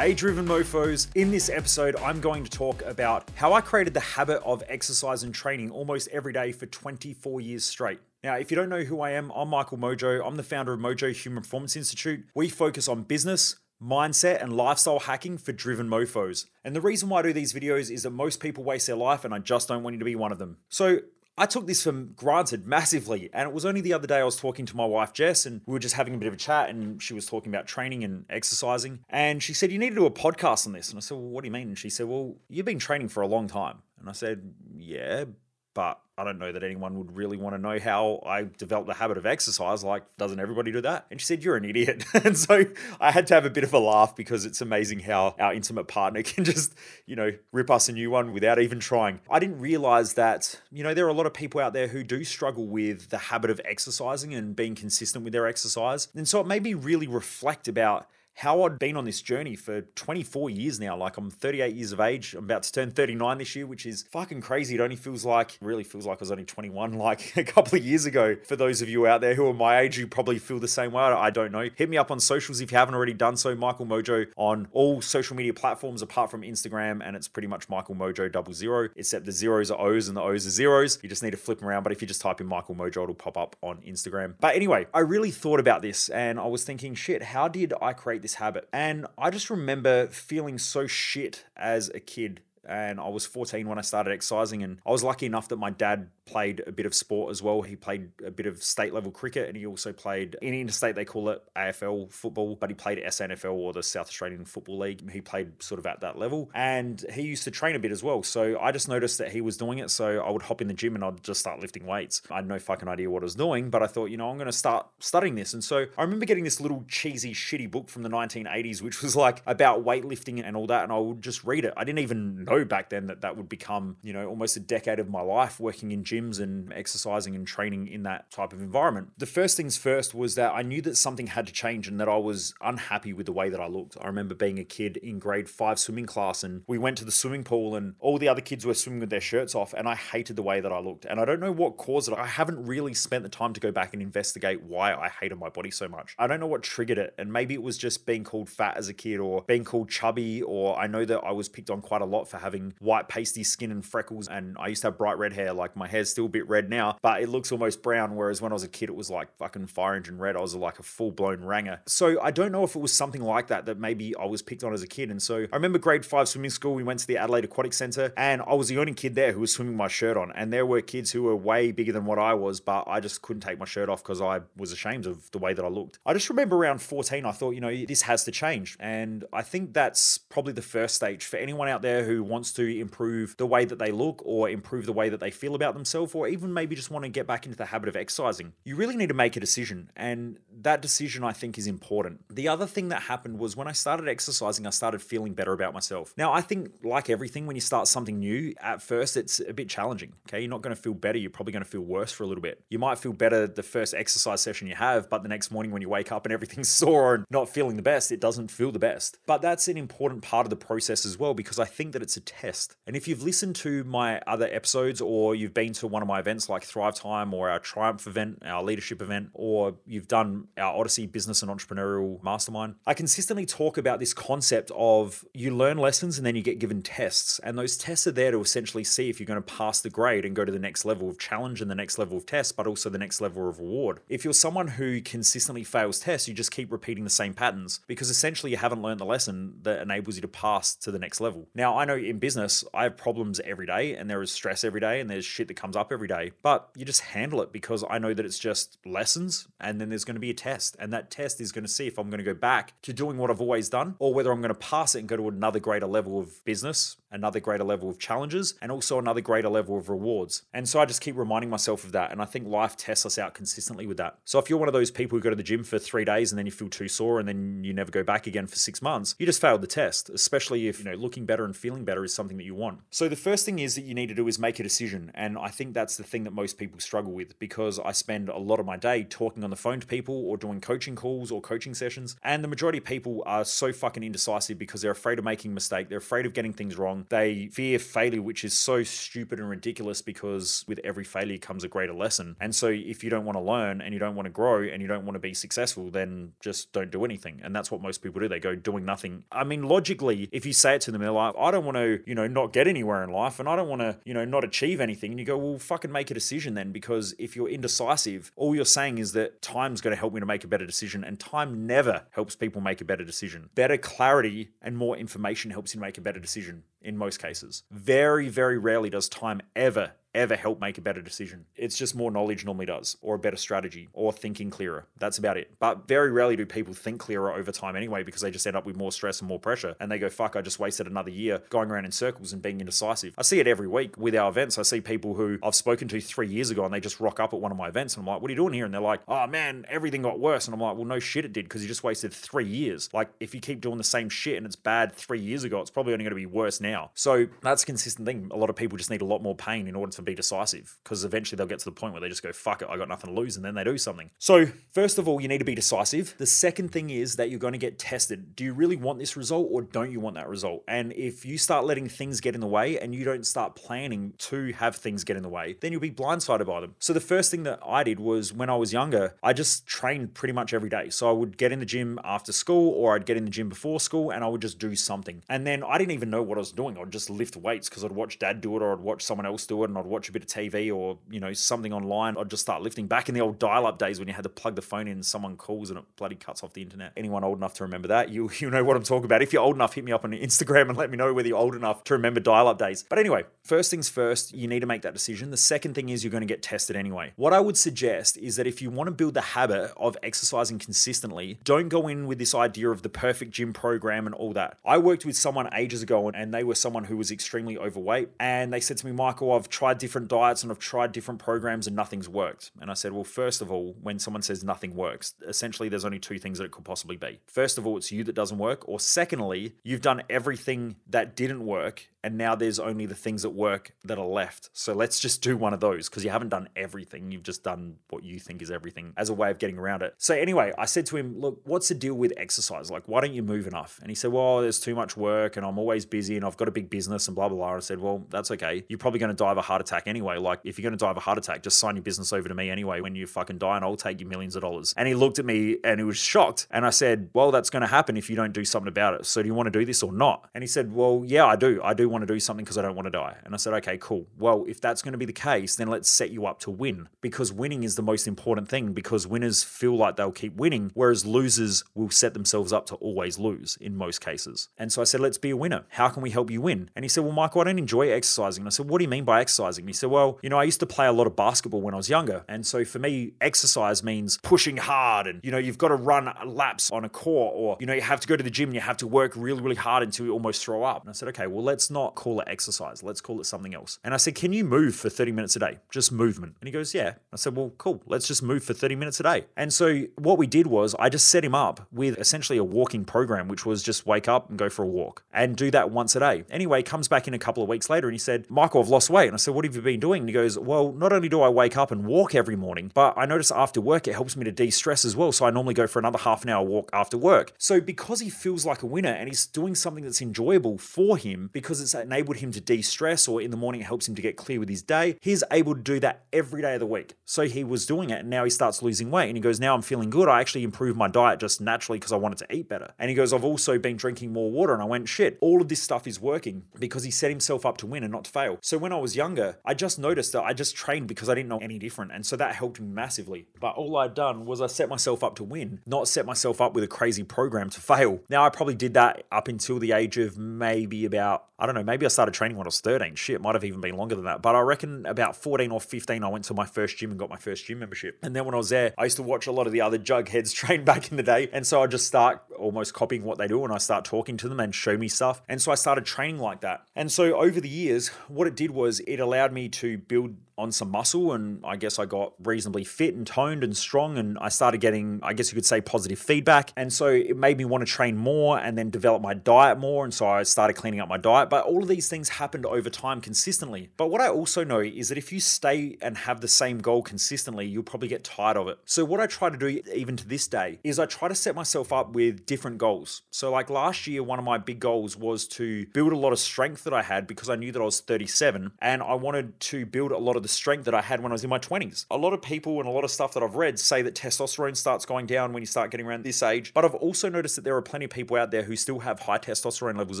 Hey, 0.00 0.14
driven 0.14 0.46
mofos. 0.46 1.08
In 1.14 1.30
this 1.30 1.50
episode, 1.50 1.94
I'm 1.96 2.22
going 2.22 2.42
to 2.42 2.50
talk 2.50 2.80
about 2.86 3.28
how 3.34 3.52
I 3.52 3.60
created 3.60 3.92
the 3.92 4.00
habit 4.00 4.42
of 4.44 4.62
exercise 4.66 5.24
and 5.24 5.34
training 5.34 5.70
almost 5.70 6.08
every 6.08 6.32
day 6.32 6.52
for 6.52 6.64
24 6.64 7.42
years 7.42 7.66
straight. 7.66 8.00
Now, 8.24 8.36
if 8.36 8.50
you 8.50 8.56
don't 8.56 8.70
know 8.70 8.82
who 8.82 9.02
I 9.02 9.10
am, 9.10 9.30
I'm 9.32 9.48
Michael 9.48 9.76
Mojo. 9.76 10.26
I'm 10.26 10.36
the 10.36 10.42
founder 10.42 10.72
of 10.72 10.80
Mojo 10.80 11.14
Human 11.14 11.42
Performance 11.42 11.76
Institute. 11.76 12.24
We 12.34 12.48
focus 12.48 12.88
on 12.88 13.02
business, 13.02 13.56
mindset, 13.78 14.42
and 14.42 14.56
lifestyle 14.56 15.00
hacking 15.00 15.36
for 15.36 15.52
driven 15.52 15.86
mofos. 15.86 16.46
And 16.64 16.74
the 16.74 16.80
reason 16.80 17.10
why 17.10 17.18
I 17.18 17.22
do 17.24 17.34
these 17.34 17.52
videos 17.52 17.90
is 17.90 18.04
that 18.04 18.10
most 18.10 18.40
people 18.40 18.64
waste 18.64 18.86
their 18.86 18.96
life, 18.96 19.26
and 19.26 19.34
I 19.34 19.38
just 19.38 19.68
don't 19.68 19.82
want 19.82 19.92
you 19.92 19.98
to 19.98 20.06
be 20.06 20.16
one 20.16 20.32
of 20.32 20.38
them. 20.38 20.56
So, 20.70 21.00
I 21.40 21.46
took 21.46 21.66
this 21.66 21.82
for 21.82 21.92
granted 21.92 22.66
massively. 22.66 23.30
And 23.32 23.48
it 23.48 23.54
was 23.54 23.64
only 23.64 23.80
the 23.80 23.94
other 23.94 24.06
day 24.06 24.18
I 24.18 24.24
was 24.24 24.36
talking 24.36 24.66
to 24.66 24.76
my 24.76 24.84
wife, 24.84 25.14
Jess, 25.14 25.46
and 25.46 25.62
we 25.64 25.72
were 25.72 25.78
just 25.78 25.94
having 25.94 26.14
a 26.14 26.18
bit 26.18 26.28
of 26.28 26.34
a 26.34 26.36
chat. 26.36 26.68
And 26.68 27.02
she 27.02 27.14
was 27.14 27.24
talking 27.24 27.50
about 27.50 27.66
training 27.66 28.04
and 28.04 28.26
exercising. 28.28 28.98
And 29.08 29.42
she 29.42 29.54
said, 29.54 29.72
You 29.72 29.78
need 29.78 29.88
to 29.88 29.96
do 29.96 30.04
a 30.04 30.10
podcast 30.10 30.66
on 30.66 30.74
this. 30.74 30.90
And 30.90 30.98
I 30.98 31.00
said, 31.00 31.16
Well, 31.16 31.28
what 31.28 31.42
do 31.42 31.48
you 31.48 31.52
mean? 31.52 31.68
And 31.68 31.78
she 31.78 31.88
said, 31.88 32.08
Well, 32.08 32.36
you've 32.50 32.66
been 32.66 32.78
training 32.78 33.08
for 33.08 33.22
a 33.22 33.26
long 33.26 33.48
time. 33.48 33.78
And 33.98 34.10
I 34.10 34.12
said, 34.12 34.52
Yeah, 34.76 35.24
but 35.74 36.00
I 36.18 36.24
don't 36.24 36.38
know 36.38 36.52
that 36.52 36.62
anyone 36.62 36.98
would 36.98 37.16
really 37.16 37.38
want 37.38 37.54
to 37.54 37.58
know 37.58 37.78
how 37.78 38.22
I 38.26 38.44
developed 38.58 38.88
the 38.88 38.94
habit 38.94 39.16
of 39.16 39.24
exercise. 39.24 39.82
Like, 39.82 40.02
doesn't 40.18 40.38
everybody 40.38 40.70
do 40.70 40.82
that? 40.82 41.06
And 41.10 41.18
she 41.18 41.26
said, 41.26 41.42
You're 41.42 41.56
an 41.56 41.64
idiot. 41.64 42.04
and 42.24 42.36
so 42.36 42.66
I 43.00 43.10
had 43.10 43.26
to 43.28 43.34
have 43.34 43.46
a 43.46 43.50
bit 43.50 43.64
of 43.64 43.72
a 43.72 43.78
laugh 43.78 44.14
because 44.14 44.44
it's 44.44 44.60
amazing 44.60 45.00
how 45.00 45.34
our 45.38 45.54
intimate 45.54 45.88
partner 45.88 46.22
can 46.24 46.44
just, 46.44 46.74
you 47.06 47.16
know, 47.16 47.32
rip 47.52 47.70
us 47.70 47.88
a 47.88 47.92
new 47.92 48.10
one 48.10 48.32
without 48.32 48.60
even 48.60 48.80
trying. 48.80 49.20
I 49.30 49.38
didn't 49.38 49.60
realize 49.60 50.14
that, 50.14 50.60
you 50.70 50.84
know, 50.84 50.92
there 50.92 51.06
are 51.06 51.10
a 51.10 51.14
lot 51.14 51.26
of 51.26 51.32
people 51.32 51.60
out 51.60 51.72
there 51.72 51.88
who 51.88 52.02
do 52.02 52.22
struggle 52.24 52.66
with 52.66 53.08
the 53.08 53.18
habit 53.18 53.50
of 53.50 53.60
exercising 53.64 54.34
and 54.34 54.54
being 54.54 54.74
consistent 54.74 55.24
with 55.24 55.32
their 55.32 55.46
exercise. 55.46 56.08
And 56.14 56.28
so 56.28 56.40
it 56.40 56.46
made 56.46 56.62
me 56.62 56.74
really 56.74 57.06
reflect 57.06 57.66
about 57.66 58.08
how 58.40 58.62
I'd 58.62 58.78
been 58.78 58.96
on 58.96 59.04
this 59.04 59.20
journey 59.20 59.54
for 59.54 59.82
24 59.82 60.48
years 60.48 60.80
now. 60.80 60.96
Like 60.96 61.18
I'm 61.18 61.30
38 61.30 61.74
years 61.74 61.92
of 61.92 62.00
age. 62.00 62.32
I'm 62.32 62.44
about 62.44 62.62
to 62.62 62.72
turn 62.72 62.90
39 62.90 63.36
this 63.36 63.54
year, 63.54 63.66
which 63.66 63.84
is 63.84 64.06
fucking 64.10 64.40
crazy. 64.40 64.76
It 64.76 64.80
only 64.80 64.96
feels 64.96 65.26
like, 65.26 65.58
really 65.60 65.84
feels 65.84 66.06
like 66.06 66.16
I 66.16 66.22
was 66.22 66.30
only 66.30 66.46
21 66.46 66.92
like 66.94 67.36
a 67.36 67.44
couple 67.44 67.78
of 67.78 67.84
years 67.84 68.06
ago. 68.06 68.36
For 68.46 68.56
those 68.56 68.80
of 68.80 68.88
you 68.88 69.06
out 69.06 69.20
there 69.20 69.34
who 69.34 69.46
are 69.46 69.52
my 69.52 69.80
age, 69.80 69.98
you 69.98 70.06
probably 70.06 70.38
feel 70.38 70.58
the 70.58 70.68
same 70.68 70.92
way. 70.92 71.02
I 71.02 71.28
don't 71.28 71.52
know. 71.52 71.68
Hit 71.76 71.90
me 71.90 71.98
up 71.98 72.10
on 72.10 72.18
socials 72.18 72.62
if 72.62 72.72
you 72.72 72.78
haven't 72.78 72.94
already 72.94 73.12
done 73.12 73.36
so. 73.36 73.54
Michael 73.54 73.84
Mojo 73.84 74.28
on 74.36 74.68
all 74.72 75.02
social 75.02 75.36
media 75.36 75.52
platforms 75.52 76.00
apart 76.00 76.30
from 76.30 76.40
Instagram, 76.40 77.02
and 77.04 77.14
it's 77.16 77.28
pretty 77.28 77.48
much 77.48 77.68
Michael 77.68 77.94
Mojo 77.94 78.32
double 78.32 78.54
zero, 78.54 78.88
except 78.96 79.26
the 79.26 79.32
zeros 79.32 79.70
are 79.70 79.78
O's 79.78 80.08
and 80.08 80.16
the 80.16 80.22
O's 80.22 80.46
are 80.46 80.50
zeros. 80.50 80.98
You 81.02 81.10
just 81.10 81.22
need 81.22 81.32
to 81.32 81.36
flip 81.36 81.58
them 81.58 81.68
around. 81.68 81.82
But 81.82 81.92
if 81.92 82.00
you 82.00 82.08
just 82.08 82.22
type 82.22 82.40
in 82.40 82.46
Michael 82.46 82.74
Mojo, 82.74 83.02
it'll 83.02 83.14
pop 83.14 83.36
up 83.36 83.56
on 83.60 83.82
Instagram. 83.82 84.36
But 84.40 84.56
anyway, 84.56 84.86
I 84.94 85.00
really 85.00 85.30
thought 85.30 85.60
about 85.60 85.82
this 85.82 86.08
and 86.08 86.40
I 86.40 86.46
was 86.46 86.64
thinking, 86.64 86.94
shit, 86.94 87.22
how 87.22 87.46
did 87.46 87.74
I 87.82 87.92
create 87.92 88.22
this 88.22 88.29
habit? 88.34 88.68
And 88.72 89.06
I 89.18 89.30
just 89.30 89.50
remember 89.50 90.06
feeling 90.08 90.58
so 90.58 90.86
shit 90.86 91.44
as 91.56 91.88
a 91.90 92.00
kid 92.00 92.40
and 92.70 93.00
I 93.00 93.08
was 93.08 93.26
14 93.26 93.68
when 93.68 93.78
I 93.78 93.82
started 93.82 94.12
exercising. 94.12 94.62
And 94.62 94.78
I 94.86 94.90
was 94.90 95.02
lucky 95.02 95.26
enough 95.26 95.48
that 95.48 95.56
my 95.56 95.70
dad 95.70 96.08
played 96.24 96.62
a 96.66 96.72
bit 96.72 96.86
of 96.86 96.94
sport 96.94 97.32
as 97.32 97.42
well. 97.42 97.62
He 97.62 97.74
played 97.74 98.10
a 98.24 98.30
bit 98.30 98.46
of 98.46 98.62
state 98.62 98.94
level 98.94 99.10
cricket 99.10 99.48
and 99.48 99.56
he 99.56 99.66
also 99.66 99.92
played 99.92 100.36
in 100.40 100.54
interstate, 100.54 100.94
they 100.94 101.04
call 101.04 101.30
it 101.30 101.42
AFL 101.56 102.12
football, 102.12 102.54
but 102.54 102.70
he 102.70 102.74
played 102.74 102.98
SANFL 102.98 103.52
or 103.52 103.72
the 103.72 103.82
South 103.82 104.06
Australian 104.06 104.44
Football 104.44 104.78
League. 104.78 105.10
He 105.10 105.20
played 105.20 105.60
sort 105.60 105.80
of 105.80 105.86
at 105.86 106.00
that 106.02 106.16
level 106.16 106.50
and 106.54 107.04
he 107.12 107.22
used 107.22 107.44
to 107.44 107.50
train 107.50 107.74
a 107.74 107.80
bit 107.80 107.90
as 107.90 108.04
well. 108.04 108.22
So 108.22 108.58
I 108.60 108.70
just 108.70 108.88
noticed 108.88 109.18
that 109.18 109.32
he 109.32 109.40
was 109.40 109.56
doing 109.56 109.78
it. 109.78 109.90
So 109.90 110.20
I 110.20 110.30
would 110.30 110.42
hop 110.42 110.60
in 110.60 110.68
the 110.68 110.74
gym 110.74 110.94
and 110.94 111.04
I'd 111.04 111.24
just 111.24 111.40
start 111.40 111.60
lifting 111.60 111.86
weights. 111.86 112.22
I 112.30 112.36
had 112.36 112.46
no 112.46 112.60
fucking 112.60 112.88
idea 112.88 113.10
what 113.10 113.22
I 113.22 113.24
was 113.24 113.34
doing, 113.34 113.70
but 113.70 113.82
I 113.82 113.88
thought, 113.88 114.06
you 114.06 114.16
know, 114.16 114.30
I'm 114.30 114.36
going 114.36 114.46
to 114.46 114.52
start 114.52 114.86
studying 115.00 115.34
this. 115.34 115.52
And 115.54 115.64
so 115.64 115.86
I 115.98 116.02
remember 116.02 116.26
getting 116.26 116.44
this 116.44 116.60
little 116.60 116.84
cheesy, 116.86 117.34
shitty 117.34 117.68
book 117.68 117.88
from 117.88 118.04
the 118.04 118.10
1980s, 118.10 118.80
which 118.80 119.02
was 119.02 119.16
like 119.16 119.42
about 119.46 119.84
weightlifting 119.84 120.40
and 120.44 120.56
all 120.56 120.68
that. 120.68 120.84
And 120.84 120.92
I 120.92 120.98
would 120.98 121.22
just 121.22 121.42
read 121.42 121.64
it. 121.64 121.74
I 121.76 121.82
didn't 121.82 121.98
even 121.98 122.44
know 122.44 122.59
back 122.64 122.90
then 122.90 123.06
that 123.06 123.20
that 123.22 123.36
would 123.36 123.48
become, 123.48 123.96
you 124.02 124.12
know, 124.12 124.26
almost 124.26 124.56
a 124.56 124.60
decade 124.60 124.98
of 124.98 125.08
my 125.08 125.20
life 125.20 125.60
working 125.60 125.92
in 125.92 126.04
gyms 126.04 126.40
and 126.40 126.72
exercising 126.72 127.34
and 127.34 127.46
training 127.46 127.88
in 127.88 128.02
that 128.04 128.30
type 128.30 128.52
of 128.52 128.60
environment. 128.60 129.10
The 129.18 129.26
first 129.26 129.56
things 129.56 129.76
first 129.76 130.14
was 130.14 130.34
that 130.34 130.52
I 130.52 130.62
knew 130.62 130.82
that 130.82 130.96
something 130.96 131.28
had 131.28 131.46
to 131.46 131.52
change 131.52 131.88
and 131.88 132.00
that 132.00 132.08
I 132.08 132.16
was 132.16 132.54
unhappy 132.60 133.12
with 133.12 133.26
the 133.26 133.32
way 133.32 133.48
that 133.50 133.60
I 133.60 133.66
looked. 133.66 133.96
I 134.00 134.06
remember 134.06 134.34
being 134.34 134.58
a 134.58 134.64
kid 134.64 134.96
in 134.96 135.18
grade 135.18 135.48
five 135.48 135.78
swimming 135.78 136.06
class 136.06 136.42
and 136.44 136.62
we 136.66 136.78
went 136.78 136.98
to 136.98 137.04
the 137.04 137.12
swimming 137.12 137.44
pool 137.44 137.76
and 137.76 137.94
all 138.00 138.18
the 138.18 138.28
other 138.28 138.40
kids 138.40 138.66
were 138.66 138.74
swimming 138.74 139.00
with 139.00 139.10
their 139.10 139.20
shirts 139.20 139.54
off 139.54 139.72
and 139.72 139.88
I 139.88 139.94
hated 139.94 140.36
the 140.36 140.42
way 140.42 140.60
that 140.60 140.72
I 140.72 140.80
looked. 140.80 141.04
And 141.04 141.20
I 141.20 141.24
don't 141.24 141.40
know 141.40 141.52
what 141.52 141.76
caused 141.76 142.08
it. 142.08 142.18
I 142.18 142.26
haven't 142.26 142.64
really 142.66 142.94
spent 142.94 143.22
the 143.22 143.28
time 143.28 143.52
to 143.52 143.60
go 143.60 143.70
back 143.70 143.92
and 143.92 144.02
investigate 144.02 144.62
why 144.62 144.94
I 144.94 145.08
hated 145.08 145.38
my 145.38 145.48
body 145.48 145.70
so 145.70 145.88
much. 145.88 146.14
I 146.18 146.26
don't 146.26 146.40
know 146.40 146.46
what 146.46 146.62
triggered 146.62 146.98
it. 146.98 147.14
And 147.18 147.32
maybe 147.32 147.54
it 147.54 147.62
was 147.62 147.78
just 147.78 148.06
being 148.06 148.24
called 148.24 148.48
fat 148.48 148.76
as 148.76 148.88
a 148.88 148.94
kid 148.94 149.18
or 149.18 149.42
being 149.46 149.64
called 149.64 149.88
chubby, 149.88 150.42
or 150.42 150.78
I 150.78 150.86
know 150.86 151.04
that 151.04 151.20
I 151.20 151.32
was 151.32 151.48
picked 151.48 151.70
on 151.70 151.80
quite 151.80 152.02
a 152.02 152.06
lot 152.06 152.28
for 152.28 152.38
having 152.38 152.49
white 152.78 153.08
pasty 153.08 153.44
skin 153.44 153.70
and 153.70 153.84
freckles. 153.84 154.28
And 154.28 154.56
I 154.58 154.68
used 154.68 154.82
to 154.82 154.88
have 154.88 154.98
bright 154.98 155.18
red 155.18 155.32
hair. 155.32 155.52
Like 155.52 155.76
my 155.76 155.88
hair's 155.88 156.10
still 156.10 156.26
a 156.26 156.28
bit 156.28 156.48
red 156.48 156.70
now, 156.70 156.96
but 157.02 157.22
it 157.22 157.28
looks 157.28 157.52
almost 157.52 157.82
brown. 157.82 158.16
Whereas 158.16 158.40
when 158.40 158.52
I 158.52 158.54
was 158.54 158.62
a 158.62 158.68
kid, 158.68 158.88
it 158.88 158.94
was 158.94 159.10
like 159.10 159.34
fucking 159.36 159.66
fire 159.66 159.94
engine 159.94 160.18
red. 160.18 160.36
I 160.36 160.40
was 160.40 160.54
like 160.54 160.78
a 160.78 160.82
full 160.82 161.10
blown 161.10 161.42
ranger. 161.42 161.80
So 161.86 162.20
I 162.20 162.30
don't 162.30 162.52
know 162.52 162.64
if 162.64 162.76
it 162.76 162.80
was 162.80 162.92
something 162.92 163.22
like 163.22 163.48
that 163.48 163.66
that 163.66 163.78
maybe 163.78 164.14
I 164.16 164.24
was 164.26 164.42
picked 164.42 164.64
on 164.64 164.72
as 164.72 164.82
a 164.82 164.86
kid. 164.86 165.10
And 165.10 165.22
so 165.22 165.46
I 165.52 165.56
remember 165.56 165.78
grade 165.78 166.04
five 166.04 166.28
swimming 166.28 166.50
school, 166.50 166.74
we 166.74 166.82
went 166.82 167.00
to 167.00 167.06
the 167.06 167.18
Adelaide 167.18 167.44
Aquatic 167.44 167.72
Centre, 167.72 168.12
and 168.16 168.42
I 168.42 168.54
was 168.54 168.68
the 168.68 168.78
only 168.78 168.94
kid 168.94 169.14
there 169.14 169.32
who 169.32 169.40
was 169.40 169.52
swimming 169.52 169.76
my 169.76 169.88
shirt 169.88 170.16
on. 170.16 170.32
And 170.32 170.52
there 170.52 170.66
were 170.66 170.80
kids 170.80 171.10
who 171.12 171.22
were 171.22 171.36
way 171.36 171.72
bigger 171.72 171.92
than 171.92 172.04
what 172.04 172.18
I 172.18 172.34
was, 172.34 172.60
but 172.60 172.84
I 172.86 173.00
just 173.00 173.22
couldn't 173.22 173.42
take 173.42 173.58
my 173.58 173.64
shirt 173.64 173.88
off 173.88 174.02
because 174.02 174.20
I 174.20 174.40
was 174.56 174.72
ashamed 174.72 175.06
of 175.06 175.30
the 175.30 175.38
way 175.38 175.54
that 175.54 175.64
I 175.64 175.68
looked. 175.68 175.98
I 176.04 176.12
just 176.12 176.28
remember 176.28 176.56
around 176.56 176.82
14, 176.82 177.24
I 177.24 177.32
thought, 177.32 177.54
you 177.54 177.60
know, 177.60 177.74
this 177.86 178.02
has 178.02 178.24
to 178.24 178.30
change. 178.30 178.76
And 178.80 179.24
I 179.32 179.42
think 179.42 179.72
that's 179.72 180.18
probably 180.18 180.52
the 180.52 180.62
first 180.62 180.94
stage 180.94 181.24
for 181.24 181.36
anyone 181.36 181.68
out 181.68 181.82
there 181.82 182.04
who 182.04 182.22
wants 182.30 182.52
to 182.52 182.80
improve 182.80 183.36
the 183.36 183.46
way 183.46 183.64
that 183.64 183.78
they 183.78 183.92
look 183.92 184.22
or 184.24 184.48
improve 184.48 184.86
the 184.86 184.92
way 184.92 185.08
that 185.08 185.20
they 185.20 185.30
feel 185.30 185.54
about 185.54 185.74
themselves, 185.74 186.14
or 186.14 186.28
even 186.28 186.54
maybe 186.54 186.74
just 186.74 186.90
want 186.90 187.04
to 187.04 187.10
get 187.10 187.26
back 187.26 187.44
into 187.44 187.58
the 187.58 187.66
habit 187.66 187.88
of 187.88 187.96
exercising. 187.96 188.52
You 188.64 188.76
really 188.76 188.96
need 188.96 189.08
to 189.08 189.14
make 189.14 189.36
a 189.36 189.40
decision. 189.40 189.90
And 189.96 190.38
that 190.62 190.80
decision, 190.80 191.24
I 191.24 191.32
think, 191.32 191.58
is 191.58 191.66
important. 191.66 192.22
The 192.30 192.48
other 192.48 192.66
thing 192.66 192.88
that 192.88 193.02
happened 193.02 193.38
was 193.38 193.56
when 193.56 193.68
I 193.68 193.72
started 193.72 194.08
exercising, 194.08 194.66
I 194.66 194.70
started 194.70 195.02
feeling 195.02 195.34
better 195.34 195.52
about 195.52 195.74
myself. 195.74 196.14
Now, 196.16 196.32
I 196.32 196.40
think, 196.40 196.70
like 196.82 197.10
everything, 197.10 197.46
when 197.46 197.56
you 197.56 197.60
start 197.60 197.88
something 197.88 198.18
new, 198.18 198.54
at 198.60 198.80
first 198.80 199.16
it's 199.16 199.40
a 199.40 199.52
bit 199.52 199.68
challenging. 199.68 200.12
Okay. 200.28 200.40
You're 200.40 200.50
not 200.50 200.62
going 200.62 200.74
to 200.74 200.80
feel 200.80 200.94
better. 200.94 201.18
You're 201.18 201.30
probably 201.30 201.52
going 201.52 201.64
to 201.64 201.70
feel 201.70 201.80
worse 201.80 202.12
for 202.12 202.24
a 202.24 202.26
little 202.26 202.42
bit. 202.42 202.62
You 202.70 202.78
might 202.78 202.98
feel 202.98 203.12
better 203.12 203.46
the 203.46 203.62
first 203.62 203.94
exercise 203.94 204.40
session 204.40 204.68
you 204.68 204.74
have, 204.74 205.10
but 205.10 205.22
the 205.22 205.28
next 205.28 205.50
morning 205.50 205.72
when 205.72 205.82
you 205.82 205.88
wake 205.88 206.12
up 206.12 206.24
and 206.24 206.32
everything's 206.32 206.68
sore 206.80 207.14
and 207.16 207.24
not 207.30 207.48
feeling 207.48 207.76
the 207.76 207.82
best, 207.82 208.12
it 208.12 208.20
doesn't 208.20 208.50
feel 208.50 208.72
the 208.72 208.78
best. 208.78 209.18
But 209.26 209.42
that's 209.42 209.68
an 209.68 209.76
important 209.76 210.22
part 210.22 210.46
of 210.46 210.50
the 210.50 210.56
process 210.56 211.04
as 211.04 211.18
well, 211.18 211.34
because 211.34 211.58
I 211.58 211.64
think 211.64 211.92
that 211.92 212.02
it's 212.02 212.16
a 212.20 212.22
test. 212.22 212.76
And 212.86 212.96
if 212.96 213.08
you've 213.08 213.22
listened 213.22 213.56
to 213.56 213.84
my 213.84 214.20
other 214.26 214.48
episodes 214.50 215.00
or 215.00 215.34
you've 215.34 215.54
been 215.54 215.72
to 215.74 215.86
one 215.86 216.02
of 216.02 216.08
my 216.08 216.20
events 216.20 216.48
like 216.48 216.62
Thrive 216.64 216.94
Time 216.94 217.34
or 217.34 217.50
our 217.50 217.58
Triumph 217.58 218.06
event, 218.06 218.42
our 218.44 218.62
leadership 218.62 219.02
event, 219.02 219.30
or 219.32 219.74
you've 219.86 220.08
done 220.08 220.48
our 220.56 220.78
Odyssey 220.78 221.06
Business 221.06 221.42
and 221.42 221.50
Entrepreneurial 221.50 222.22
Mastermind, 222.22 222.76
I 222.86 222.94
consistently 222.94 223.46
talk 223.46 223.78
about 223.78 223.98
this 223.98 224.14
concept 224.14 224.70
of 224.74 225.24
you 225.34 225.54
learn 225.54 225.78
lessons 225.78 226.18
and 226.18 226.26
then 226.26 226.36
you 226.36 226.42
get 226.42 226.58
given 226.58 226.82
tests. 226.82 227.40
And 227.42 227.58
those 227.58 227.76
tests 227.76 228.06
are 228.06 228.12
there 228.12 228.30
to 228.30 228.40
essentially 228.40 228.84
see 228.84 229.08
if 229.08 229.18
you're 229.18 229.26
going 229.26 229.42
to 229.42 229.54
pass 229.54 229.80
the 229.80 229.90
grade 229.90 230.24
and 230.24 230.36
go 230.36 230.44
to 230.44 230.52
the 230.52 230.58
next 230.58 230.84
level 230.84 231.08
of 231.08 231.18
challenge 231.18 231.60
and 231.60 231.70
the 231.70 231.74
next 231.74 231.98
level 231.98 232.16
of 232.16 232.26
test, 232.26 232.56
but 232.56 232.66
also 232.66 232.90
the 232.90 232.98
next 232.98 233.20
level 233.20 233.48
of 233.48 233.58
reward. 233.58 234.00
If 234.08 234.24
you're 234.24 234.34
someone 234.34 234.68
who 234.68 235.00
consistently 235.00 235.64
fails 235.64 235.98
tests, 236.00 236.28
you 236.28 236.34
just 236.34 236.50
keep 236.50 236.70
repeating 236.70 237.04
the 237.04 237.10
same 237.10 237.34
patterns 237.34 237.80
because 237.86 238.10
essentially 238.10 238.52
you 238.52 238.58
haven't 238.58 238.82
learned 238.82 239.00
the 239.00 239.04
lesson 239.04 239.54
that 239.62 239.80
enables 239.80 240.16
you 240.16 240.22
to 240.22 240.28
pass 240.28 240.74
to 240.76 240.90
the 240.90 240.98
next 240.98 241.20
level. 241.20 241.48
Now, 241.54 241.78
I 241.78 241.84
know 241.84 241.96
in 242.10 242.18
business, 242.18 242.64
I 242.74 242.82
have 242.82 242.96
problems 242.96 243.40
every 243.40 243.66
day 243.66 243.94
and 243.94 244.10
there 244.10 244.20
is 244.20 244.30
stress 244.30 244.64
every 244.64 244.80
day 244.80 245.00
and 245.00 245.08
there's 245.08 245.24
shit 245.24 245.48
that 245.48 245.54
comes 245.54 245.76
up 245.76 245.92
every 245.92 246.08
day, 246.08 246.32
but 246.42 246.68
you 246.76 246.84
just 246.84 247.00
handle 247.00 247.40
it 247.40 247.52
because 247.52 247.84
I 247.88 247.98
know 247.98 248.12
that 248.12 248.26
it's 248.26 248.38
just 248.38 248.78
lessons 248.84 249.48
and 249.60 249.80
then 249.80 249.88
there's 249.88 250.04
going 250.04 250.16
to 250.16 250.20
be 250.20 250.30
a 250.30 250.34
test. 250.34 250.76
And 250.78 250.92
that 250.92 251.10
test 251.10 251.40
is 251.40 251.52
going 251.52 251.64
to 251.64 251.70
see 251.70 251.86
if 251.86 251.98
I'm 251.98 252.10
going 252.10 252.18
to 252.18 252.24
go 252.24 252.34
back 252.34 252.74
to 252.82 252.92
doing 252.92 253.16
what 253.16 253.30
I've 253.30 253.40
always 253.40 253.68
done 253.68 253.94
or 253.98 254.12
whether 254.12 254.30
I'm 254.30 254.40
going 254.40 254.50
to 254.50 254.54
pass 254.54 254.94
it 254.94 255.00
and 255.00 255.08
go 255.08 255.16
to 255.16 255.28
another 255.28 255.60
greater 255.60 255.86
level 255.86 256.18
of 256.18 256.44
business 256.44 256.96
another 257.10 257.40
greater 257.40 257.64
level 257.64 257.88
of 257.88 257.98
challenges, 257.98 258.54
and 258.60 258.70
also 258.70 258.98
another 258.98 259.20
greater 259.20 259.48
level 259.48 259.76
of 259.76 259.88
rewards. 259.88 260.42
And 260.52 260.68
so 260.68 260.80
I 260.80 260.86
just 260.86 261.00
keep 261.00 261.16
reminding 261.16 261.50
myself 261.50 261.84
of 261.84 261.92
that. 261.92 262.12
And 262.12 262.20
I 262.22 262.24
think 262.24 262.46
life 262.46 262.76
tests 262.76 263.06
us 263.06 263.18
out 263.18 263.34
consistently 263.34 263.86
with 263.86 263.96
that. 263.98 264.18
So 264.24 264.38
if 264.38 264.48
you're 264.48 264.58
one 264.58 264.68
of 264.68 264.74
those 264.74 264.90
people 264.90 265.16
who 265.16 265.22
go 265.22 265.30
to 265.30 265.36
the 265.36 265.42
gym 265.42 265.64
for 265.64 265.78
three 265.78 266.04
days 266.04 266.32
and 266.32 266.38
then 266.38 266.46
you 266.46 266.52
feel 266.52 266.68
too 266.68 266.88
sore 266.88 267.18
and 267.18 267.28
then 267.28 267.64
you 267.64 267.72
never 267.72 267.90
go 267.90 268.02
back 268.02 268.26
again 268.26 268.46
for 268.46 268.56
six 268.56 268.80
months, 268.82 269.14
you 269.18 269.26
just 269.26 269.40
failed 269.40 269.62
the 269.62 269.66
test, 269.66 270.10
especially 270.10 270.68
if, 270.68 270.78
you 270.78 270.84
know, 270.84 270.94
looking 270.94 271.26
better 271.26 271.44
and 271.44 271.56
feeling 271.56 271.84
better 271.84 272.04
is 272.04 272.14
something 272.14 272.36
that 272.36 272.44
you 272.44 272.54
want. 272.54 272.80
So 272.90 273.08
the 273.08 273.16
first 273.16 273.44
thing 273.44 273.58
is 273.58 273.74
that 273.74 273.82
you 273.82 273.94
need 273.94 274.08
to 274.08 274.14
do 274.14 274.28
is 274.28 274.38
make 274.38 274.58
a 274.58 274.62
decision. 274.62 275.10
And 275.14 275.38
I 275.38 275.48
think 275.48 275.74
that's 275.74 275.96
the 275.96 276.04
thing 276.04 276.24
that 276.24 276.32
most 276.32 276.58
people 276.58 276.80
struggle 276.80 277.12
with 277.12 277.38
because 277.38 277.78
I 277.78 277.92
spend 277.92 278.28
a 278.28 278.38
lot 278.38 278.60
of 278.60 278.66
my 278.66 278.76
day 278.76 279.04
talking 279.04 279.44
on 279.44 279.50
the 279.50 279.56
phone 279.56 279.80
to 279.80 279.86
people 279.86 280.14
or 280.26 280.36
doing 280.36 280.60
coaching 280.60 280.96
calls 280.96 281.30
or 281.30 281.40
coaching 281.40 281.74
sessions. 281.74 282.16
And 282.22 282.44
the 282.44 282.48
majority 282.48 282.78
of 282.78 282.84
people 282.84 283.22
are 283.26 283.44
so 283.44 283.72
fucking 283.72 284.02
indecisive 284.02 284.58
because 284.58 284.82
they're 284.82 284.90
afraid 284.90 285.18
of 285.18 285.24
making 285.24 285.52
a 285.52 285.54
mistake. 285.54 285.88
They're 285.88 285.98
afraid 285.98 286.26
of 286.26 286.34
getting 286.34 286.52
things 286.52 286.76
wrong. 286.76 286.99
Um, 287.00 287.06
they 287.08 287.48
fear 287.48 287.78
failure, 287.78 288.22
which 288.22 288.44
is 288.44 288.56
so 288.56 288.82
stupid 288.82 289.40
and 289.40 289.48
ridiculous 289.48 290.02
because 290.02 290.64
with 290.68 290.80
every 290.84 291.04
failure 291.04 291.38
comes 291.38 291.64
a 291.64 291.68
greater 291.68 291.92
lesson. 291.92 292.36
And 292.40 292.54
so 292.54 292.68
if 292.68 293.02
you 293.02 293.10
don't 293.10 293.24
want 293.24 293.36
to 293.36 293.42
learn 293.42 293.80
and 293.80 293.92
you 293.92 294.00
don't 294.00 294.14
want 294.14 294.26
to 294.26 294.30
grow 294.30 294.62
and 294.62 294.80
you 294.82 294.88
don't 294.88 295.04
want 295.04 295.14
to 295.14 295.20
be 295.20 295.34
successful, 295.34 295.90
then 295.90 296.32
just 296.40 296.72
don't 296.72 296.90
do 296.90 297.04
anything. 297.04 297.40
And 297.42 297.54
that's 297.54 297.70
what 297.70 297.80
most 297.80 297.98
people 298.02 298.20
do. 298.20 298.28
They 298.28 298.40
go 298.40 298.54
doing 298.54 298.84
nothing. 298.84 299.24
I 299.32 299.44
mean, 299.44 299.64
logically, 299.64 300.28
if 300.32 300.46
you 300.46 300.52
say 300.52 300.76
it 300.76 300.82
to 300.82 300.90
them, 300.90 301.00
they're 301.00 301.10
like, 301.10 301.34
I 301.38 301.50
don't 301.50 301.64
want 301.64 301.76
to, 301.76 302.00
you 302.06 302.14
know, 302.14 302.26
not 302.26 302.52
get 302.52 302.66
anywhere 302.66 303.02
in 303.02 303.10
life 303.10 303.40
and 303.40 303.48
I 303.48 303.56
don't 303.56 303.68
want 303.68 303.82
to, 303.82 303.98
you 304.04 304.14
know, 304.14 304.24
not 304.24 304.44
achieve 304.44 304.80
anything. 304.80 305.12
And 305.12 305.20
you 305.20 305.26
go, 305.26 305.38
well, 305.38 305.58
fucking 305.58 305.92
make 305.92 306.10
a 306.10 306.14
decision 306.14 306.54
then 306.54 306.72
because 306.72 307.14
if 307.18 307.36
you're 307.36 307.48
indecisive, 307.48 308.32
all 308.36 308.54
you're 308.54 308.64
saying 308.64 308.98
is 308.98 309.12
that 309.12 309.42
time's 309.42 309.80
going 309.80 309.94
to 309.94 309.98
help 309.98 310.12
me 310.12 310.20
to 310.20 310.26
make 310.26 310.44
a 310.44 310.48
better 310.48 310.66
decision 310.66 311.04
and 311.04 311.18
time 311.18 311.66
never 311.66 312.04
helps 312.10 312.36
people 312.36 312.60
make 312.60 312.80
a 312.80 312.84
better 312.84 313.04
decision. 313.04 313.50
Better 313.54 313.76
clarity 313.76 314.50
and 314.62 314.76
more 314.76 314.96
information 314.96 315.50
helps 315.50 315.74
you 315.74 315.80
make 315.80 315.98
a 315.98 316.00
better 316.00 316.20
decision 316.20 316.64
in 316.82 316.96
most 316.96 317.20
cases. 317.20 317.64
Very, 317.70 318.28
very 318.28 318.58
rarely 318.58 318.90
does 318.90 319.08
time 319.08 319.40
ever, 319.54 319.92
ever 320.14 320.36
help 320.36 320.60
make 320.60 320.78
a 320.78 320.80
better 320.80 321.02
decision. 321.02 321.46
It's 321.56 321.76
just 321.76 321.94
more 321.94 322.10
knowledge 322.10 322.44
normally 322.44 322.66
does, 322.66 322.96
or 323.00 323.14
a 323.14 323.18
better 323.18 323.36
strategy, 323.36 323.88
or 323.92 324.12
thinking 324.12 324.50
clearer. 324.50 324.86
That's 324.98 325.18
about 325.18 325.36
it. 325.36 325.52
But 325.58 325.86
very 325.86 326.10
rarely 326.10 326.36
do 326.36 326.46
people 326.46 326.74
think 326.74 327.00
clearer 327.00 327.32
over 327.32 327.52
time 327.52 327.76
anyway, 327.76 328.02
because 328.02 328.22
they 328.22 328.30
just 328.30 328.46
end 328.46 328.56
up 328.56 328.66
with 328.66 328.76
more 328.76 328.92
stress 328.92 329.20
and 329.20 329.28
more 329.28 329.38
pressure. 329.38 329.76
And 329.80 329.90
they 329.90 329.98
go, 329.98 330.10
fuck, 330.10 330.36
I 330.36 330.42
just 330.42 330.58
wasted 330.58 330.86
another 330.86 331.10
year 331.10 331.42
going 331.50 331.70
around 331.70 331.84
in 331.84 331.92
circles 331.92 332.32
and 332.32 332.42
being 332.42 332.60
indecisive. 332.60 333.14
I 333.16 333.22
see 333.22 333.40
it 333.40 333.46
every 333.46 333.68
week 333.68 333.96
with 333.96 334.14
our 334.14 334.28
events. 334.28 334.58
I 334.58 334.62
see 334.62 334.80
people 334.80 335.14
who 335.14 335.38
I've 335.42 335.54
spoken 335.54 335.88
to 335.88 336.00
three 336.00 336.28
years 336.28 336.50
ago 336.50 336.64
and 336.64 336.74
they 336.74 336.80
just 336.80 337.00
rock 337.00 337.20
up 337.20 337.32
at 337.32 337.40
one 337.40 337.52
of 337.52 337.58
my 337.58 337.68
events. 337.68 337.94
And 337.94 338.02
I'm 338.02 338.12
like, 338.12 338.20
what 338.20 338.28
are 338.28 338.32
you 338.32 338.36
doing 338.36 338.52
here? 338.52 338.64
And 338.64 338.74
they're 338.74 338.80
like, 338.80 339.00
oh 339.08 339.26
man, 339.26 339.64
everything 339.68 340.02
got 340.02 340.18
worse. 340.18 340.46
And 340.46 340.54
I'm 340.54 340.60
like, 340.60 340.76
well, 340.76 340.84
no 340.84 340.98
shit, 340.98 341.24
it 341.24 341.32
did, 341.32 341.44
because 341.44 341.62
you 341.62 341.68
just 341.68 341.84
wasted 341.84 342.12
three 342.12 342.46
years. 342.46 342.88
Like, 342.92 343.10
if 343.20 343.34
you 343.34 343.40
keep 343.40 343.60
doing 343.60 343.78
the 343.78 343.84
same 343.84 344.08
shit 344.08 344.36
and 344.36 344.46
it's 344.46 344.56
bad 344.56 344.92
three 344.94 345.20
years 345.20 345.44
ago, 345.44 345.60
it's 345.60 345.70
probably 345.70 345.92
only 345.92 346.04
going 346.04 346.10
to 346.10 346.16
be 346.16 346.26
worse 346.26 346.60
now. 346.60 346.90
So 346.94 347.26
that's 347.42 347.62
a 347.62 347.66
consistent 347.66 348.06
thing. 348.06 348.30
A 348.32 348.36
lot 348.36 348.50
of 348.50 348.56
people 348.56 348.76
just 348.76 348.90
need 348.90 349.02
a 349.02 349.06
lot 349.06 349.22
more 349.22 349.34
pain 349.34 349.66
in 349.68 349.74
order 349.74 349.92
to 349.92 349.99
be 350.02 350.14
decisive 350.14 350.78
because 350.82 351.04
eventually 351.04 351.36
they'll 351.36 351.46
get 351.46 351.58
to 351.60 351.64
the 351.64 351.72
point 351.72 351.92
where 351.92 352.00
they 352.00 352.08
just 352.08 352.22
go, 352.22 352.32
fuck 352.32 352.62
it, 352.62 352.68
I 352.70 352.76
got 352.76 352.88
nothing 352.88 353.14
to 353.14 353.20
lose. 353.20 353.36
And 353.36 353.44
then 353.44 353.54
they 353.54 353.64
do 353.64 353.78
something. 353.78 354.10
So, 354.18 354.46
first 354.72 354.98
of 354.98 355.08
all, 355.08 355.20
you 355.20 355.28
need 355.28 355.38
to 355.38 355.44
be 355.44 355.54
decisive. 355.54 356.14
The 356.18 356.26
second 356.26 356.72
thing 356.72 356.90
is 356.90 357.16
that 357.16 357.30
you're 357.30 357.38
going 357.38 357.52
to 357.52 357.58
get 357.58 357.78
tested. 357.78 358.34
Do 358.36 358.44
you 358.44 358.52
really 358.52 358.76
want 358.76 358.98
this 358.98 359.16
result 359.16 359.48
or 359.50 359.62
don't 359.62 359.90
you 359.90 360.00
want 360.00 360.16
that 360.16 360.28
result? 360.28 360.64
And 360.68 360.92
if 360.92 361.24
you 361.24 361.38
start 361.38 361.64
letting 361.64 361.88
things 361.88 362.20
get 362.20 362.34
in 362.34 362.40
the 362.40 362.46
way 362.46 362.78
and 362.78 362.94
you 362.94 363.04
don't 363.04 363.26
start 363.26 363.54
planning 363.54 364.14
to 364.18 364.52
have 364.54 364.76
things 364.76 365.04
get 365.04 365.16
in 365.16 365.22
the 365.22 365.28
way, 365.28 365.56
then 365.60 365.72
you'll 365.72 365.80
be 365.80 365.90
blindsided 365.90 366.46
by 366.46 366.60
them. 366.60 366.74
So, 366.78 366.92
the 366.92 367.00
first 367.00 367.30
thing 367.30 367.42
that 367.44 367.60
I 367.66 367.82
did 367.84 368.00
was 368.00 368.32
when 368.32 368.50
I 368.50 368.56
was 368.56 368.72
younger, 368.72 369.14
I 369.22 369.32
just 369.32 369.66
trained 369.66 370.14
pretty 370.14 370.32
much 370.32 370.52
every 370.52 370.70
day. 370.70 370.90
So, 370.90 371.08
I 371.08 371.12
would 371.12 371.36
get 371.36 371.52
in 371.52 371.60
the 371.60 371.66
gym 371.66 371.98
after 372.04 372.32
school 372.32 372.72
or 372.72 372.94
I'd 372.94 373.06
get 373.06 373.16
in 373.16 373.24
the 373.24 373.30
gym 373.30 373.48
before 373.48 373.80
school 373.80 374.10
and 374.10 374.24
I 374.24 374.28
would 374.28 374.42
just 374.42 374.58
do 374.58 374.74
something. 374.74 375.22
And 375.28 375.46
then 375.46 375.62
I 375.62 375.78
didn't 375.78 375.92
even 375.92 376.10
know 376.10 376.22
what 376.22 376.38
I 376.38 376.40
was 376.40 376.52
doing. 376.52 376.76
I 376.76 376.80
would 376.80 376.92
just 376.92 377.10
lift 377.10 377.36
weights 377.36 377.68
because 377.68 377.84
I'd 377.84 377.92
watch 377.92 378.18
dad 378.18 378.40
do 378.40 378.56
it 378.56 378.62
or 378.62 378.72
I'd 378.72 378.80
watch 378.80 379.02
someone 379.02 379.26
else 379.26 379.46
do 379.46 379.62
it 379.62 379.68
and 379.68 379.78
I'd 379.78 379.86
watch 379.90 380.08
a 380.08 380.12
bit 380.12 380.22
of 380.22 380.28
TV 380.28 380.74
or, 380.74 380.98
you 381.10 381.20
know, 381.20 381.32
something 381.32 381.72
online. 381.72 382.16
I'd 382.16 382.30
just 382.30 382.42
start 382.42 382.62
lifting. 382.62 382.86
Back 382.86 383.08
in 383.08 383.14
the 383.14 383.20
old 383.20 383.38
dial 383.38 383.66
up 383.66 383.78
days 383.78 383.98
when 383.98 384.08
you 384.08 384.14
had 384.14 384.22
to 384.22 384.30
plug 384.30 384.54
the 384.54 384.62
phone 384.62 384.86
in 384.86 384.94
and 384.94 385.06
someone 385.06 385.36
calls 385.36 385.70
and 385.70 385.78
it 385.78 385.84
bloody 385.96 386.16
cuts 386.16 386.42
off 386.42 386.52
the 386.52 386.62
internet. 386.62 386.92
Anyone 386.96 387.24
old 387.24 387.38
enough 387.38 387.54
to 387.54 387.64
remember 387.64 387.88
that, 387.88 388.10
you, 388.10 388.30
you 388.38 388.50
know 388.50 388.64
what 388.64 388.76
I'm 388.76 388.82
talking 388.82 389.04
about. 389.04 389.22
If 389.22 389.32
you're 389.32 389.42
old 389.42 389.56
enough, 389.56 389.74
hit 389.74 389.84
me 389.84 389.92
up 389.92 390.04
on 390.04 390.12
Instagram 390.12 390.68
and 390.68 390.76
let 390.78 390.90
me 390.90 390.96
know 390.96 391.12
whether 391.12 391.28
you're 391.28 391.38
old 391.38 391.54
enough 391.54 391.84
to 391.84 391.94
remember 391.94 392.20
dial 392.20 392.48
up 392.48 392.58
days. 392.58 392.84
But 392.88 392.98
anyway, 392.98 393.24
first 393.42 393.70
things 393.70 393.88
first, 393.88 394.32
you 394.32 394.48
need 394.48 394.60
to 394.60 394.66
make 394.66 394.82
that 394.82 394.94
decision. 394.94 395.30
The 395.30 395.36
second 395.36 395.74
thing 395.74 395.88
is 395.88 396.04
you're 396.04 396.10
going 396.10 396.22
to 396.22 396.26
get 396.26 396.42
tested 396.42 396.76
anyway. 396.76 397.12
What 397.16 397.32
I 397.32 397.40
would 397.40 397.56
suggest 397.56 398.16
is 398.18 398.36
that 398.36 398.46
if 398.46 398.62
you 398.62 398.70
want 398.70 398.88
to 398.88 398.92
build 398.92 399.14
the 399.14 399.20
habit 399.20 399.72
of 399.76 399.96
exercising 400.02 400.58
consistently, 400.58 401.38
don't 401.44 401.68
go 401.68 401.88
in 401.88 402.06
with 402.06 402.18
this 402.18 402.34
idea 402.34 402.70
of 402.70 402.82
the 402.82 402.88
perfect 402.88 403.32
gym 403.32 403.52
program 403.52 404.06
and 404.06 404.14
all 404.14 404.32
that. 404.32 404.58
I 404.64 404.78
worked 404.78 405.04
with 405.04 405.16
someone 405.16 405.48
ages 405.54 405.82
ago 405.82 406.08
and 406.08 406.32
they 406.32 406.44
were 406.44 406.54
someone 406.54 406.84
who 406.84 406.96
was 406.96 407.10
extremely 407.10 407.58
overweight. 407.58 408.10
And 408.18 408.52
they 408.52 408.60
said 408.60 408.76
to 408.78 408.86
me, 408.86 408.92
Michael, 408.92 409.32
I've 409.32 409.48
tried 409.48 409.79
different 409.80 410.08
diets 410.08 410.42
and 410.42 410.52
I've 410.52 410.58
tried 410.58 410.92
different 410.92 411.18
programs 411.20 411.66
and 411.66 411.74
nothing's 411.74 412.08
worked. 412.08 412.52
And 412.60 412.70
I 412.70 412.74
said, 412.74 412.92
well, 412.92 413.04
first 413.04 413.42
of 413.42 413.50
all, 413.50 413.74
when 413.82 413.98
someone 413.98 414.22
says 414.22 414.44
nothing 414.44 414.76
works, 414.76 415.14
essentially 415.26 415.68
there's 415.68 415.84
only 415.84 415.98
two 415.98 416.18
things 416.18 416.38
that 416.38 416.44
it 416.44 416.52
could 416.52 416.64
possibly 416.64 416.96
be. 416.96 417.20
First 417.26 417.58
of 417.58 417.66
all, 417.66 417.76
it's 417.76 417.90
you 417.90 418.04
that 418.04 418.14
doesn't 418.14 418.38
work. 418.38 418.68
Or 418.68 418.78
secondly, 418.78 419.54
you've 419.64 419.80
done 419.80 420.02
everything 420.08 420.76
that 420.88 421.16
didn't 421.16 421.44
work 421.44 421.88
and 422.02 422.16
now 422.16 422.34
there's 422.34 422.58
only 422.58 422.86
the 422.86 422.94
things 422.94 423.22
that 423.22 423.30
work 423.30 423.72
that 423.84 423.98
are 423.98 424.06
left. 424.06 424.50
So 424.52 424.72
let's 424.72 425.00
just 425.00 425.22
do 425.22 425.36
one 425.36 425.52
of 425.52 425.60
those 425.60 425.88
because 425.88 426.04
you 426.04 426.10
haven't 426.10 426.30
done 426.30 426.48
everything. 426.56 427.10
You've 427.12 427.22
just 427.22 427.42
done 427.42 427.76
what 427.90 428.04
you 428.04 428.18
think 428.18 428.42
is 428.42 428.50
everything 428.50 428.92
as 428.96 429.10
a 429.10 429.14
way 429.14 429.30
of 429.30 429.38
getting 429.38 429.58
around 429.58 429.82
it. 429.82 429.94
So 429.98 430.14
anyway, 430.14 430.52
I 430.56 430.64
said 430.64 430.86
to 430.86 430.96
him, 430.96 431.20
look, 431.20 431.40
what's 431.44 431.68
the 431.68 431.74
deal 431.74 431.94
with 431.94 432.12
exercise? 432.16 432.70
Like, 432.70 432.84
why 432.86 433.00
don't 433.00 433.12
you 433.12 433.22
move 433.22 433.46
enough? 433.46 433.78
And 433.82 433.90
he 433.90 433.94
said, 433.94 434.12
well, 434.12 434.40
there's 434.40 434.60
too 434.60 434.74
much 434.74 434.96
work 434.96 435.36
and 435.36 435.44
I'm 435.44 435.58
always 435.58 435.84
busy 435.84 436.16
and 436.16 436.24
I've 436.24 436.36
got 436.36 436.48
a 436.48 436.52
big 436.52 436.70
business 436.70 437.06
and 437.06 437.14
blah, 437.14 437.28
blah, 437.28 437.36
blah. 437.36 437.56
I 437.56 437.60
said, 437.60 437.80
well, 437.80 438.04
that's 438.08 438.30
okay. 438.30 438.64
You're 438.68 438.78
probably 438.78 439.00
going 439.00 439.14
to 439.14 439.16
die 439.16 439.30
of 439.30 439.38
a 439.38 439.42
heart 439.42 439.60
attack 439.60 439.69
anyway. 439.86 440.18
Like, 440.18 440.40
if 440.44 440.58
you're 440.58 440.68
going 440.68 440.78
to 440.78 440.82
die 440.82 440.90
of 440.90 440.96
a 440.96 441.00
heart 441.00 441.18
attack, 441.18 441.42
just 441.42 441.58
sign 441.58 441.76
your 441.76 441.82
business 441.82 442.12
over 442.12 442.28
to 442.28 442.34
me 442.34 442.50
anyway 442.50 442.80
when 442.80 442.94
you 442.94 443.06
fucking 443.06 443.38
die 443.38 443.56
and 443.56 443.64
I'll 443.64 443.76
take 443.76 444.00
you 444.00 444.06
millions 444.06 444.36
of 444.36 444.42
dollars. 444.42 444.74
And 444.76 444.86
he 444.88 444.94
looked 444.94 445.18
at 445.18 445.24
me 445.24 445.58
and 445.64 445.80
he 445.80 445.84
was 445.84 445.96
shocked. 445.96 446.46
And 446.50 446.66
I 446.66 446.70
said, 446.70 447.10
well, 447.12 447.30
that's 447.30 447.50
going 447.50 447.62
to 447.62 447.66
happen 447.66 447.96
if 447.96 448.10
you 448.10 448.16
don't 448.16 448.32
do 448.32 448.44
something 448.44 448.68
about 448.68 448.94
it. 448.94 449.06
So 449.06 449.22
do 449.22 449.28
you 449.28 449.34
want 449.34 449.46
to 449.46 449.58
do 449.58 449.64
this 449.64 449.82
or 449.82 449.92
not? 449.92 450.28
And 450.34 450.42
he 450.42 450.48
said, 450.48 450.72
well, 450.72 451.02
yeah, 451.06 451.26
I 451.26 451.36
do. 451.36 451.60
I 451.62 451.74
do 451.74 451.88
want 451.88 452.02
to 452.02 452.06
do 452.06 452.20
something 452.20 452.44
because 452.44 452.58
I 452.58 452.62
don't 452.62 452.74
want 452.74 452.86
to 452.86 452.90
die. 452.90 453.16
And 453.24 453.34
I 453.34 453.36
said, 453.36 453.54
okay, 453.54 453.78
cool. 453.78 454.06
Well, 454.18 454.44
if 454.48 454.60
that's 454.60 454.82
going 454.82 454.92
to 454.92 454.98
be 454.98 455.06
the 455.06 455.12
case, 455.12 455.56
then 455.56 455.68
let's 455.68 455.90
set 455.90 456.10
you 456.10 456.26
up 456.26 456.40
to 456.40 456.50
win 456.50 456.88
because 457.00 457.32
winning 457.32 457.62
is 457.62 457.76
the 457.76 457.82
most 457.82 458.06
important 458.06 458.48
thing 458.48 458.72
because 458.72 459.06
winners 459.06 459.42
feel 459.42 459.76
like 459.76 459.96
they'll 459.96 460.12
keep 460.12 460.36
winning, 460.36 460.70
whereas 460.74 461.06
losers 461.06 461.64
will 461.74 461.90
set 461.90 462.14
themselves 462.14 462.52
up 462.52 462.66
to 462.66 462.74
always 462.76 463.18
lose 463.18 463.56
in 463.60 463.76
most 463.76 464.00
cases. 464.00 464.48
And 464.58 464.72
so 464.72 464.80
I 464.80 464.84
said, 464.84 465.00
let's 465.00 465.18
be 465.18 465.30
a 465.30 465.36
winner. 465.36 465.64
How 465.70 465.88
can 465.88 466.02
we 466.02 466.10
help 466.10 466.30
you 466.30 466.40
win? 466.40 466.70
And 466.74 466.84
he 466.84 466.88
said, 466.88 467.04
well, 467.04 467.12
Michael, 467.12 467.42
I 467.42 467.44
don't 467.44 467.58
enjoy 467.58 467.90
exercising. 467.90 468.42
And 468.42 468.48
I 468.48 468.50
said, 468.50 468.68
what 468.68 468.78
do 468.78 468.84
you 468.84 468.88
mean 468.88 469.04
by 469.04 469.20
exercising? 469.20 469.59
And 469.60 469.68
he 469.68 469.72
said, 469.72 469.90
well, 469.90 470.18
you 470.22 470.28
know, 470.28 470.38
I 470.38 470.44
used 470.44 470.60
to 470.60 470.66
play 470.66 470.86
a 470.86 470.92
lot 470.92 471.06
of 471.06 471.16
basketball 471.16 471.60
when 471.60 471.74
I 471.74 471.76
was 471.76 471.88
younger. 471.88 472.24
And 472.28 472.46
so 472.46 472.64
for 472.64 472.78
me, 472.78 473.12
exercise 473.20 473.82
means 473.82 474.18
pushing 474.22 474.56
hard 474.56 475.06
and, 475.06 475.20
you 475.22 475.30
know, 475.30 475.38
you've 475.38 475.58
got 475.58 475.68
to 475.68 475.76
run 475.76 476.12
laps 476.24 476.70
on 476.70 476.84
a 476.84 476.88
court 476.88 477.34
or, 477.36 477.56
you 477.60 477.66
know, 477.66 477.74
you 477.74 477.80
have 477.80 478.00
to 478.00 478.08
go 478.08 478.16
to 478.16 478.22
the 478.22 478.30
gym 478.30 478.50
and 478.50 478.54
you 478.54 478.60
have 478.60 478.76
to 478.78 478.86
work 478.86 479.12
really, 479.16 479.40
really 479.40 479.56
hard 479.56 479.82
until 479.82 480.06
you 480.06 480.12
almost 480.12 480.44
throw 480.44 480.62
up. 480.62 480.82
And 480.82 480.90
I 480.90 480.92
said, 480.92 481.08
okay, 481.08 481.26
well, 481.26 481.44
let's 481.44 481.70
not 481.70 481.94
call 481.94 482.20
it 482.20 482.28
exercise. 482.28 482.82
Let's 482.82 483.00
call 483.00 483.20
it 483.20 483.24
something 483.24 483.54
else. 483.54 483.78
And 483.84 483.94
I 483.94 483.96
said, 483.96 484.14
can 484.14 484.32
you 484.32 484.44
move 484.44 484.74
for 484.74 484.88
30 484.88 485.12
minutes 485.12 485.36
a 485.36 485.38
day? 485.38 485.58
Just 485.70 485.92
movement. 485.92 486.36
And 486.40 486.48
he 486.48 486.52
goes, 486.52 486.74
yeah. 486.74 486.94
I 487.12 487.16
said, 487.16 487.36
well, 487.36 487.52
cool. 487.58 487.82
Let's 487.86 488.06
just 488.06 488.22
move 488.22 488.44
for 488.44 488.54
30 488.54 488.76
minutes 488.76 489.00
a 489.00 489.02
day. 489.02 489.26
And 489.36 489.52
so 489.52 489.82
what 489.96 490.18
we 490.18 490.26
did 490.26 490.46
was 490.46 490.74
I 490.78 490.88
just 490.88 491.08
set 491.08 491.24
him 491.24 491.34
up 491.34 491.66
with 491.72 491.98
essentially 491.98 492.38
a 492.38 492.44
walking 492.44 492.84
program, 492.84 493.28
which 493.28 493.44
was 493.46 493.62
just 493.62 493.86
wake 493.86 494.08
up 494.08 494.28
and 494.28 494.38
go 494.38 494.48
for 494.48 494.62
a 494.62 494.66
walk 494.66 495.04
and 495.12 495.36
do 495.36 495.50
that 495.50 495.70
once 495.70 495.96
a 495.96 496.00
day. 496.00 496.24
Anyway, 496.30 496.62
comes 496.62 496.88
back 496.88 497.08
in 497.08 497.14
a 497.14 497.18
couple 497.18 497.42
of 497.42 497.48
weeks 497.48 497.68
later 497.70 497.88
and 497.88 497.94
he 497.94 497.98
said, 497.98 498.28
Michael, 498.30 498.62
I've 498.62 498.68
lost 498.68 498.90
weight. 498.90 499.06
And 499.06 499.14
I 499.14 499.18
said, 499.18 499.34
what 499.34 499.44
have 499.54 499.64
you 499.64 499.72
been 499.72 499.80
doing? 499.80 500.02
And 500.02 500.08
he 500.08 500.12
goes, 500.12 500.38
well, 500.38 500.72
not 500.72 500.92
only 500.92 501.08
do 501.08 501.20
I 501.22 501.28
wake 501.28 501.56
up 501.56 501.70
and 501.70 501.84
walk 501.84 502.14
every 502.14 502.36
morning, 502.36 502.70
but 502.74 502.94
I 502.96 503.06
notice 503.06 503.30
after 503.30 503.60
work, 503.60 503.86
it 503.88 503.94
helps 503.94 504.16
me 504.16 504.24
to 504.24 504.32
de-stress 504.32 504.84
as 504.84 504.96
well. 504.96 505.12
So 505.12 505.26
I 505.26 505.30
normally 505.30 505.54
go 505.54 505.66
for 505.66 505.78
another 505.78 505.98
half 505.98 506.24
an 506.24 506.30
hour 506.30 506.44
walk 506.44 506.70
after 506.72 506.96
work. 506.96 507.32
So 507.38 507.60
because 507.60 508.00
he 508.00 508.10
feels 508.10 508.46
like 508.46 508.62
a 508.62 508.66
winner 508.66 508.90
and 508.90 509.08
he's 509.08 509.26
doing 509.26 509.54
something 509.54 509.84
that's 509.84 510.02
enjoyable 510.02 510.58
for 510.58 510.96
him 510.96 511.30
because 511.32 511.60
it's 511.60 511.74
enabled 511.74 512.18
him 512.18 512.32
to 512.32 512.40
de-stress 512.40 513.08
or 513.08 513.20
in 513.20 513.30
the 513.30 513.36
morning 513.36 513.60
it 513.60 513.64
helps 513.64 513.88
him 513.88 513.94
to 513.94 514.02
get 514.02 514.16
clear 514.16 514.40
with 514.40 514.48
his 514.48 514.62
day, 514.62 514.96
he's 515.00 515.24
able 515.30 515.54
to 515.54 515.60
do 515.60 515.80
that 515.80 516.04
every 516.12 516.42
day 516.42 516.54
of 516.54 516.60
the 516.60 516.66
week. 516.66 516.94
So 517.04 517.24
he 517.24 517.44
was 517.44 517.66
doing 517.66 517.90
it 517.90 518.00
and 518.00 518.10
now 518.10 518.24
he 518.24 518.30
starts 518.30 518.62
losing 518.62 518.90
weight 518.90 519.08
and 519.08 519.16
he 519.16 519.20
goes, 519.20 519.40
now 519.40 519.54
I'm 519.54 519.62
feeling 519.62 519.90
good. 519.90 520.08
I 520.08 520.20
actually 520.20 520.44
improved 520.44 520.78
my 520.78 520.88
diet 520.88 521.20
just 521.20 521.40
naturally 521.40 521.78
because 521.78 521.92
I 521.92 521.96
wanted 521.96 522.18
to 522.18 522.34
eat 522.34 522.48
better. 522.48 522.72
And 522.78 522.88
he 522.88 522.94
goes, 522.94 523.12
I've 523.12 523.24
also 523.24 523.58
been 523.58 523.76
drinking 523.76 524.12
more 524.12 524.30
water. 524.30 524.52
And 524.52 524.62
I 524.62 524.66
went, 524.66 524.88
shit, 524.88 525.18
all 525.20 525.40
of 525.40 525.48
this 525.48 525.62
stuff 525.62 525.86
is 525.86 526.00
working 526.00 526.44
because 526.58 526.84
he 526.84 526.90
set 526.90 527.10
himself 527.10 527.44
up 527.44 527.56
to 527.58 527.66
win 527.66 527.82
and 527.82 527.92
not 527.92 528.04
to 528.04 528.10
fail. 528.10 528.38
So 528.42 528.58
when 528.58 528.72
I 528.72 528.76
was 528.76 528.96
younger, 528.96 529.38
I 529.44 529.54
just 529.54 529.78
noticed 529.78 530.12
that 530.12 530.22
I 530.22 530.32
just 530.32 530.54
trained 530.56 530.88
because 530.88 531.08
I 531.08 531.14
didn't 531.14 531.28
know 531.28 531.38
any 531.38 531.58
different. 531.58 531.92
And 531.92 532.04
so 532.04 532.16
that 532.16 532.34
helped 532.34 532.60
me 532.60 532.68
massively. 532.68 533.26
But 533.40 533.56
all 533.56 533.76
I'd 533.76 533.94
done 533.94 534.26
was 534.26 534.40
I 534.40 534.46
set 534.46 534.68
myself 534.68 535.02
up 535.02 535.16
to 535.16 535.24
win, 535.24 535.60
not 535.66 535.88
set 535.88 536.06
myself 536.06 536.40
up 536.40 536.54
with 536.54 536.64
a 536.64 536.68
crazy 536.68 537.02
program 537.02 537.50
to 537.50 537.60
fail. 537.60 538.00
Now, 538.08 538.24
I 538.24 538.30
probably 538.30 538.54
did 538.54 538.74
that 538.74 539.04
up 539.10 539.28
until 539.28 539.58
the 539.58 539.72
age 539.72 539.98
of 539.98 540.18
maybe 540.18 540.84
about, 540.84 541.26
I 541.38 541.46
don't 541.46 541.54
know, 541.54 541.62
maybe 541.62 541.86
I 541.86 541.88
started 541.88 542.12
training 542.12 542.36
when 542.36 542.46
I 542.46 542.48
was 542.48 542.60
13. 542.60 542.94
Shit, 542.94 543.20
might 543.20 543.34
have 543.34 543.44
even 543.44 543.60
been 543.60 543.76
longer 543.76 543.94
than 543.94 544.04
that. 544.04 544.22
But 544.22 544.34
I 544.34 544.40
reckon 544.40 544.86
about 544.86 545.16
14 545.16 545.50
or 545.50 545.60
15, 545.60 546.04
I 546.04 546.08
went 546.08 546.24
to 546.26 546.34
my 546.34 546.46
first 546.46 546.76
gym 546.76 546.90
and 546.90 546.98
got 546.98 547.10
my 547.10 547.16
first 547.16 547.46
gym 547.46 547.58
membership. 547.58 547.98
And 548.02 548.14
then 548.14 548.24
when 548.24 548.34
I 548.34 548.38
was 548.38 548.50
there, 548.50 548.74
I 548.76 548.84
used 548.84 548.96
to 548.96 549.02
watch 549.02 549.26
a 549.26 549.32
lot 549.32 549.46
of 549.46 549.52
the 549.52 549.60
other 549.60 549.78
jugheads 549.78 550.34
train 550.34 550.64
back 550.64 550.90
in 550.90 550.96
the 550.96 551.02
day. 551.02 551.28
And 551.32 551.46
so 551.46 551.62
I 551.62 551.66
just 551.66 551.86
start 551.86 552.22
almost 552.38 552.74
copying 552.74 553.04
what 553.04 553.18
they 553.18 553.28
do 553.28 553.44
and 553.44 553.52
I 553.52 553.58
start 553.58 553.84
talking 553.84 554.16
to 554.18 554.28
them 554.28 554.40
and 554.40 554.54
show 554.54 554.76
me 554.76 554.88
stuff. 554.88 555.22
And 555.28 555.40
so 555.40 555.52
I 555.52 555.54
started 555.54 555.84
training 555.84 556.18
like 556.18 556.40
that. 556.40 556.64
And 556.74 556.90
so 556.90 557.14
over 557.14 557.40
the 557.40 557.48
years, 557.48 557.88
what 558.08 558.26
it 558.26 558.34
did 558.34 558.50
was 558.50 558.80
it 558.80 559.00
allowed 559.00 559.19
me 559.28 559.48
to 559.48 559.78
build 559.78 560.16
on 560.40 560.52
some 560.52 560.70
muscle 560.70 561.12
and 561.12 561.44
I 561.44 561.56
guess 561.56 561.78
I 561.78 561.84
got 561.84 562.14
reasonably 562.22 562.64
fit 562.64 562.94
and 562.94 563.06
toned 563.06 563.44
and 563.44 563.56
strong 563.56 563.98
and 563.98 564.16
I 564.20 564.30
started 564.30 564.60
getting 564.60 565.00
I 565.02 565.12
guess 565.12 565.30
you 565.30 565.34
could 565.34 565.46
say 565.46 565.60
positive 565.60 565.98
feedback. 565.98 566.52
And 566.56 566.72
so 566.72 566.86
it 566.86 567.16
made 567.16 567.36
me 567.36 567.44
want 567.44 567.66
to 567.66 567.70
train 567.70 567.96
more 567.96 568.38
and 568.38 568.56
then 568.56 568.70
develop 568.70 569.02
my 569.02 569.14
diet 569.14 569.58
more 569.58 569.84
and 569.84 569.92
so 569.92 570.06
I 570.06 570.22
started 570.22 570.54
cleaning 570.54 570.80
up 570.80 570.88
my 570.88 570.96
diet. 570.96 571.28
But 571.28 571.44
all 571.44 571.62
of 571.62 571.68
these 571.68 571.88
things 571.88 572.08
happened 572.08 572.46
over 572.46 572.70
time 572.70 573.00
consistently. 573.00 573.70
But 573.76 573.90
what 573.90 574.00
I 574.00 574.08
also 574.08 574.42
know 574.42 574.60
is 574.60 574.88
that 574.88 574.98
if 574.98 575.12
you 575.12 575.20
stay 575.20 575.76
and 575.82 575.96
have 575.98 576.20
the 576.20 576.28
same 576.28 576.58
goal 576.58 576.82
consistently 576.82 577.46
you'll 577.46 577.62
probably 577.62 577.88
get 577.88 578.02
tired 578.02 578.36
of 578.36 578.48
it. 578.48 578.58
So 578.64 578.84
what 578.84 579.00
I 579.00 579.06
try 579.06 579.28
to 579.28 579.36
do 579.36 579.60
even 579.74 579.96
to 579.98 580.08
this 580.08 580.26
day 580.26 580.58
is 580.64 580.78
I 580.78 580.86
try 580.86 581.08
to 581.08 581.14
set 581.14 581.34
myself 581.34 581.72
up 581.72 581.92
with 581.92 582.24
different 582.24 582.58
goals. 582.58 583.02
So 583.10 583.30
like 583.30 583.50
last 583.50 583.86
year 583.86 584.02
one 584.02 584.18
of 584.18 584.24
my 584.24 584.38
big 584.38 584.60
goals 584.60 584.96
was 584.96 585.26
to 585.28 585.66
build 585.66 585.92
a 585.92 585.96
lot 585.96 586.12
of 586.12 586.18
strength 586.18 586.64
that 586.64 586.72
I 586.72 586.82
had 586.82 587.06
because 587.06 587.28
I 587.28 587.36
knew 587.36 587.52
that 587.52 587.60
I 587.60 587.64
was 587.64 587.80
37 587.80 588.52
and 588.60 588.82
I 588.82 588.94
wanted 588.94 589.38
to 589.40 589.66
build 589.66 589.92
a 589.92 589.98
lot 589.98 590.16
of 590.16 590.22
the 590.22 590.29
strength 590.30 590.64
that 590.64 590.74
I 590.74 590.80
had 590.80 591.02
when 591.02 591.12
I 591.12 591.14
was 591.14 591.24
in 591.24 591.30
my 591.30 591.38
20s. 591.38 591.86
A 591.90 591.96
lot 591.96 592.12
of 592.12 592.22
people 592.22 592.58
and 592.60 592.68
a 592.68 592.72
lot 592.72 592.84
of 592.84 592.90
stuff 592.90 593.14
that 593.14 593.22
I've 593.22 593.36
read 593.36 593.58
say 593.58 593.82
that 593.82 593.94
testosterone 593.94 594.56
starts 594.56 594.86
going 594.86 595.06
down 595.06 595.32
when 595.32 595.42
you 595.42 595.46
start 595.46 595.70
getting 595.70 595.86
around 595.86 596.04
this 596.04 596.22
age, 596.22 596.52
but 596.54 596.64
I've 596.64 596.74
also 596.74 597.08
noticed 597.08 597.36
that 597.36 597.42
there 597.42 597.56
are 597.56 597.62
plenty 597.62 597.84
of 597.84 597.90
people 597.90 598.16
out 598.16 598.30
there 598.30 598.42
who 598.42 598.56
still 598.56 598.80
have 598.80 599.00
high 599.00 599.18
testosterone 599.18 599.76
levels 599.76 600.00